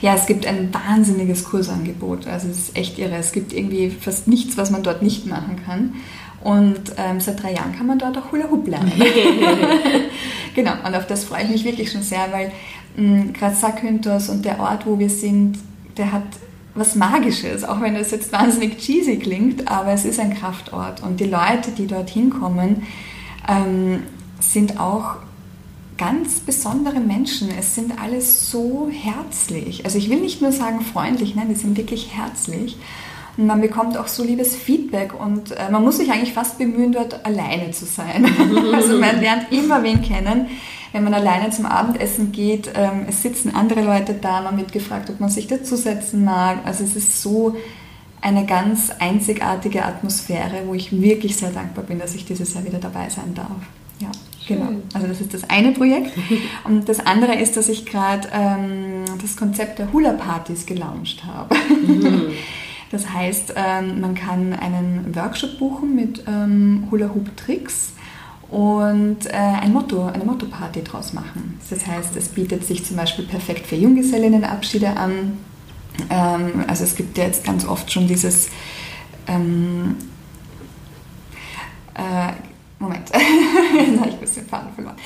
Ja, 0.00 0.14
es 0.14 0.26
gibt 0.26 0.46
ein 0.46 0.72
wahnsinniges 0.72 1.44
Kursangebot. 1.44 2.26
Also 2.26 2.48
es 2.48 2.58
ist 2.58 2.76
echt 2.76 2.98
irre. 2.98 3.16
Es 3.16 3.32
gibt 3.32 3.52
irgendwie 3.52 3.90
fast 3.90 4.26
nichts, 4.26 4.56
was 4.56 4.70
man 4.70 4.82
dort 4.82 5.02
nicht 5.02 5.26
machen 5.26 5.60
kann. 5.64 5.94
Und 6.42 6.80
ähm, 6.96 7.20
seit 7.20 7.42
drei 7.42 7.54
Jahren 7.54 7.76
kann 7.76 7.86
man 7.86 7.98
dort 7.98 8.16
auch 8.16 8.32
Hula 8.32 8.50
Hoop 8.50 8.66
lernen. 8.66 8.92
genau, 10.54 10.72
und 10.84 10.94
auf 10.94 11.06
das 11.06 11.24
freue 11.24 11.44
ich 11.44 11.50
mich 11.50 11.64
wirklich 11.64 11.92
schon 11.92 12.02
sehr, 12.02 12.28
weil 12.32 12.52
gerade 13.32 13.54
Zakynthos 13.54 14.28
und 14.28 14.44
der 14.44 14.58
Ort, 14.60 14.86
wo 14.86 14.98
wir 14.98 15.10
sind, 15.10 15.58
der 15.96 16.12
hat 16.12 16.22
was 16.74 16.94
Magisches, 16.94 17.64
auch 17.64 17.80
wenn 17.80 17.94
das 17.94 18.10
jetzt 18.10 18.32
wahnsinnig 18.32 18.78
cheesy 18.78 19.18
klingt, 19.18 19.68
aber 19.70 19.92
es 19.92 20.04
ist 20.04 20.20
ein 20.20 20.34
Kraftort. 20.34 21.02
Und 21.02 21.20
die 21.20 21.24
Leute, 21.24 21.70
die 21.76 21.86
dorthin 21.86 22.30
kommen, 22.30 22.82
ähm, 23.48 24.02
sind 24.40 24.78
auch 24.78 25.16
ganz 25.96 26.40
besondere 26.40 27.00
Menschen. 27.00 27.50
Es 27.50 27.74
sind 27.74 28.00
alles 28.00 28.50
so 28.50 28.90
herzlich. 28.90 29.84
Also 29.84 29.98
ich 29.98 30.10
will 30.10 30.20
nicht 30.20 30.42
nur 30.42 30.52
sagen 30.52 30.80
freundlich, 30.80 31.34
nein, 31.34 31.48
die 31.48 31.54
sind 31.54 31.76
wirklich 31.76 32.14
herzlich. 32.14 32.76
Und 33.36 33.46
man 33.46 33.60
bekommt 33.60 33.98
auch 33.98 34.08
so 34.08 34.24
liebes 34.24 34.56
Feedback 34.56 35.12
und 35.18 35.52
äh, 35.52 35.70
man 35.70 35.84
muss 35.84 35.98
sich 35.98 36.10
eigentlich 36.10 36.32
fast 36.32 36.58
bemühen, 36.58 36.92
dort 36.92 37.26
alleine 37.26 37.70
zu 37.70 37.84
sein. 37.84 38.24
also 38.74 38.98
man 38.98 39.20
lernt 39.20 39.52
immer 39.52 39.82
wen 39.82 40.00
kennen. 40.00 40.48
Wenn 40.92 41.04
man 41.04 41.12
alleine 41.12 41.50
zum 41.50 41.66
Abendessen 41.66 42.32
geht, 42.32 42.70
ähm, 42.74 43.04
es 43.08 43.22
sitzen 43.22 43.54
andere 43.54 43.82
Leute 43.82 44.14
da, 44.14 44.40
man 44.40 44.56
wird 44.56 44.72
gefragt, 44.72 45.10
ob 45.10 45.20
man 45.20 45.28
sich 45.28 45.46
dazusetzen 45.46 46.24
mag. 46.24 46.60
Also 46.64 46.84
es 46.84 46.96
ist 46.96 47.20
so 47.20 47.54
eine 48.22 48.46
ganz 48.46 48.90
einzigartige 48.98 49.84
Atmosphäre, 49.84 50.62
wo 50.64 50.72
ich 50.72 50.98
wirklich 50.98 51.36
sehr 51.36 51.50
dankbar 51.50 51.84
bin, 51.84 51.98
dass 51.98 52.14
ich 52.14 52.24
dieses 52.24 52.54
Jahr 52.54 52.64
wieder 52.64 52.78
dabei 52.78 53.10
sein 53.10 53.34
darf. 53.34 53.50
Ja. 54.00 54.10
Genau. 54.46 54.68
Also 54.94 55.06
das 55.06 55.20
ist 55.20 55.34
das 55.34 55.48
eine 55.50 55.72
Projekt. 55.72 56.12
Und 56.64 56.88
das 56.88 57.00
andere 57.04 57.34
ist, 57.34 57.56
dass 57.56 57.68
ich 57.68 57.84
gerade 57.84 58.28
ähm, 58.32 59.04
das 59.20 59.36
Konzept 59.36 59.78
der 59.78 59.92
Hula-Partys 59.92 60.66
gelauncht 60.66 61.24
habe. 61.24 61.54
Mhm. 61.86 62.30
Das 62.92 63.10
heißt, 63.10 63.54
ähm, 63.56 64.00
man 64.00 64.14
kann 64.14 64.52
einen 64.52 65.12
Workshop 65.14 65.58
buchen 65.58 65.96
mit 65.96 66.22
ähm, 66.28 66.86
Hula-Hoop-Tricks 66.88 67.92
und 68.48 69.26
äh, 69.26 69.32
ein 69.32 69.72
Motto, 69.72 70.06
eine 70.06 70.24
Motto-Party 70.24 70.84
draus 70.84 71.12
machen. 71.12 71.58
Das 71.68 71.84
heißt, 71.84 72.14
es 72.16 72.28
bietet 72.28 72.64
sich 72.64 72.84
zum 72.84 72.96
Beispiel 72.96 73.24
perfekt 73.24 73.66
für 73.66 73.74
Junggesellinnenabschiede 73.74 74.96
an. 74.96 75.36
Ähm, 76.10 76.64
also 76.68 76.84
es 76.84 76.94
gibt 76.94 77.18
ja 77.18 77.24
jetzt 77.24 77.44
ganz 77.44 77.66
oft 77.66 77.92
schon 77.92 78.06
dieses 78.06 78.50
ähm, 79.26 79.96
äh, 81.94 82.32
Moment, 82.78 83.08
jetzt 83.10 84.00
habe 84.00 84.10
ich 84.10 84.20
jetzt 84.20 84.36
den 84.36 84.46
Faden 84.46 84.72
verloren. 84.74 84.96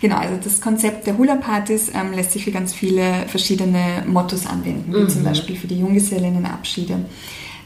Genau, 0.00 0.16
also 0.16 0.34
das 0.42 0.60
Konzept 0.60 1.06
der 1.06 1.16
Hula-Partys 1.16 1.92
ähm, 1.94 2.12
lässt 2.12 2.32
sich 2.32 2.44
für 2.44 2.50
ganz 2.50 2.74
viele 2.74 3.26
verschiedene 3.28 4.04
Mottos 4.06 4.46
anwenden, 4.46 4.92
wie 4.92 5.00
mhm. 5.00 5.08
zum 5.08 5.22
Beispiel 5.22 5.56
für 5.56 5.68
die 5.68 5.78
Junggesellinnenabschiede. 5.78 7.04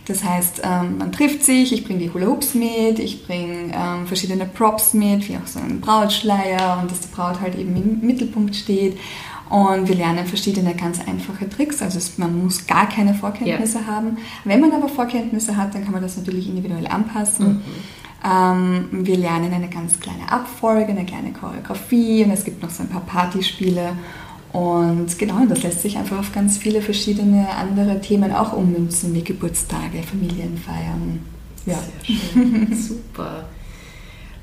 Das 0.07 0.23
heißt, 0.23 0.63
ähm, 0.63 0.99
man 0.99 1.11
trifft 1.11 1.43
sich, 1.43 1.73
ich 1.73 1.85
bringe 1.85 1.99
die 1.99 2.13
Hula 2.13 2.27
Hoops 2.27 2.55
mit, 2.55 2.99
ich 2.99 3.27
bringe 3.27 3.73
ähm, 3.75 4.07
verschiedene 4.07 4.47
Props 4.47 4.95
mit, 4.95 5.29
wie 5.29 5.37
auch 5.37 5.47
so 5.47 5.59
einen 5.59 5.81
Brautschleier 5.81 6.79
und 6.81 6.91
dass 6.91 7.01
die 7.01 7.09
Braut 7.09 7.41
halt 7.41 7.57
eben 7.59 7.75
im 7.77 8.07
Mittelpunkt 8.07 8.55
steht. 8.55 8.99
Und 9.49 9.89
wir 9.89 9.95
lernen 9.95 10.27
verschiedene 10.27 10.75
ganz 10.75 11.01
einfache 11.07 11.49
Tricks. 11.49 11.81
Also 11.81 11.99
es, 11.99 12.19
man 12.19 12.43
muss 12.43 12.67
gar 12.67 12.89
keine 12.89 13.15
Vorkenntnisse 13.15 13.79
ja. 13.79 13.87
haben. 13.87 14.19
Wenn 14.45 14.61
man 14.61 14.73
aber 14.73 14.89
Vorkenntnisse 14.89 15.57
hat, 15.57 15.75
dann 15.75 15.85
kann 15.85 15.93
man 15.93 16.03
das 16.03 16.17
natürlich 16.17 16.49
individuell 16.49 16.87
anpassen. 16.87 17.47
Mhm. 17.47 17.63
Ähm, 18.27 18.89
wir 18.91 19.17
lernen 19.17 19.53
eine 19.53 19.69
ganz 19.69 20.01
kleine 20.01 20.31
Abfolge, 20.31 20.91
eine 20.91 21.07
kleine 21.07 21.33
Choreografie 21.33 22.25
und 22.25 22.31
es 22.33 22.45
gibt 22.45 22.63
noch 22.63 22.71
so 22.71 22.83
ein 22.83 22.89
paar 22.89 23.03
Partyspiele. 23.03 23.93
Und 24.53 25.19
genau, 25.19 25.45
das 25.49 25.63
lässt 25.63 25.83
sich 25.83 25.99
einfach 25.99 26.19
auf 26.19 26.33
ganz 26.33 26.57
viele 26.57 26.81
verschiedene 26.81 27.49
andere 27.51 28.01
Themen 28.01 28.33
auch 28.33 28.53
ummünzen, 28.53 29.15
wie 29.15 29.23
Geburtstage, 29.23 30.03
Familienfeiern. 30.03 31.21
Ja. 31.67 31.79
Sehr 32.07 32.17
schön. 32.33 32.75
Super. 33.13 33.45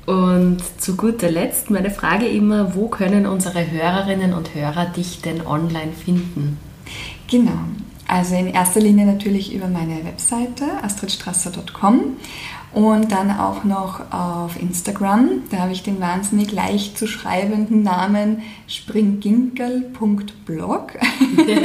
Und 0.06 0.58
zu 0.78 0.96
guter 0.96 1.30
Letzt 1.30 1.70
meine 1.70 1.90
Frage 1.90 2.26
immer, 2.26 2.74
wo 2.74 2.88
können 2.88 3.26
unsere 3.26 3.70
Hörerinnen 3.70 4.34
und 4.34 4.54
Hörer 4.54 4.86
dich 4.86 5.22
denn 5.22 5.46
online 5.46 5.92
finden? 5.92 6.58
Genau, 7.30 7.58
also 8.06 8.34
in 8.34 8.48
erster 8.48 8.80
Linie 8.80 9.06
natürlich 9.06 9.54
über 9.54 9.66
meine 9.66 10.04
Webseite 10.04 10.64
astridstrasser.com 10.82 12.18
und 12.74 13.12
dann 13.12 13.30
auch 13.30 13.64
noch 13.64 14.12
auf 14.12 14.60
Instagram. 14.60 15.44
Da 15.50 15.56
habe 15.58 15.72
ich 15.72 15.82
den 15.82 16.00
wahnsinnig 16.00 16.52
leicht 16.52 16.98
zu 16.98 17.06
schreibenden 17.06 17.82
Namen 17.82 18.42
springginkel.blog. 18.66 20.98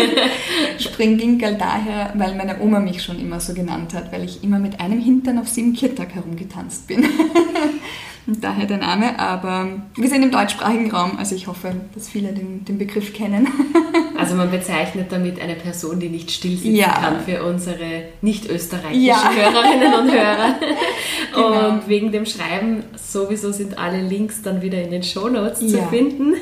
Springginkel 0.79 1.57
daher, 1.57 2.13
weil 2.15 2.35
meine 2.35 2.61
Oma 2.61 2.79
mich 2.79 3.03
schon 3.03 3.19
immer 3.19 3.39
so 3.39 3.55
genannt 3.55 3.95
hat, 3.95 4.11
weil 4.11 4.23
ich 4.23 4.43
immer 4.43 4.59
mit 4.59 4.79
einem 4.79 5.01
Hintern 5.01 5.39
auf 5.39 5.49
sieben 5.49 5.73
Kirtag 5.73 6.13
herumgetanzt 6.13 6.85
bin. 6.87 7.03
Und 8.27 8.43
daher 8.43 8.65
der 8.65 8.77
Name, 8.77 9.19
aber 9.19 9.67
wir 9.95 10.09
sind 10.09 10.23
im 10.23 10.31
deutschsprachigen 10.31 10.91
Raum, 10.91 11.17
also 11.17 11.35
ich 11.35 11.47
hoffe, 11.47 11.73
dass 11.95 12.09
viele 12.09 12.31
den, 12.33 12.65
den 12.65 12.77
Begriff 12.77 13.13
kennen. 13.13 13.47
Also 14.19 14.35
man 14.35 14.51
bezeichnet 14.51 15.13
damit 15.13 15.41
eine 15.41 15.55
Person, 15.55 16.01
die 16.01 16.09
nicht 16.09 16.29
still 16.29 16.57
sitzen 16.57 16.75
ja. 16.75 16.91
kann 16.91 17.21
für 17.21 17.41
unsere 17.45 18.03
nicht 18.21 18.49
österreichischen 18.49 19.05
ja. 19.05 19.31
Hörerinnen 19.33 19.93
und 19.93 20.11
Hörer. 20.11 20.55
Genau. 21.33 21.69
Und 21.69 21.87
wegen 21.87 22.11
dem 22.11 22.25
Schreiben 22.25 22.83
sowieso 22.97 23.51
sind 23.51 23.77
alle 23.77 24.01
Links 24.01 24.41
dann 24.41 24.61
wieder 24.61 24.81
in 24.81 24.89
den 24.91 25.03
Shownotes 25.03 25.61
ja. 25.61 25.79
zu 25.79 25.89
finden. 25.89 26.33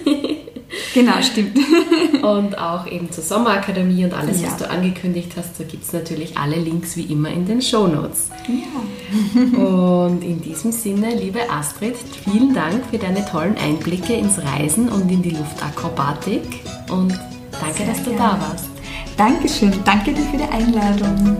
Genau, 0.94 1.22
stimmt. 1.22 1.58
Und 2.24 2.58
auch 2.58 2.88
eben 2.88 3.12
zur 3.12 3.24
Sommerakademie 3.24 4.06
und 4.06 4.14
alles, 4.14 4.42
ja. 4.42 4.48
was 4.48 4.58
du 4.58 4.70
angekündigt 4.70 5.34
hast, 5.38 5.60
da 5.60 5.64
gibt 5.64 5.84
es 5.84 5.94
natürlich 5.94 6.38
alle 6.38 6.56
Links 6.56 6.98
wie 6.98 7.04
immer 7.04 7.30
in 7.30 7.46
den 7.46 7.62
Shownotes. 7.62 8.30
Ja. 8.48 9.60
Und 9.64 10.24
in 10.24 10.42
diesem 10.42 10.72
Sinne, 10.72 11.16
liebe 11.16 11.50
Astrid, 11.50 11.96
vielen 12.24 12.54
Dank 12.54 12.84
für 12.90 12.98
deine 12.98 13.26
tollen 13.26 13.56
Einblicke 13.58 14.14
ins 14.14 14.40
Reisen 14.40 14.90
und 14.90 15.12
in 15.12 15.22
die 15.22 15.32
Luftakrobatik 15.32 16.44
und 16.90 17.14
danke, 17.60 17.78
Sehr 17.78 17.88
dass 17.88 18.04
du 18.04 18.12
gerne. 18.12 18.18
da 18.18 18.42
warst. 18.50 18.70
Dankeschön, 19.18 19.74
danke 19.84 20.14
dir 20.14 20.24
für 20.24 20.38
die 20.38 20.44
Einladung. 20.44 21.38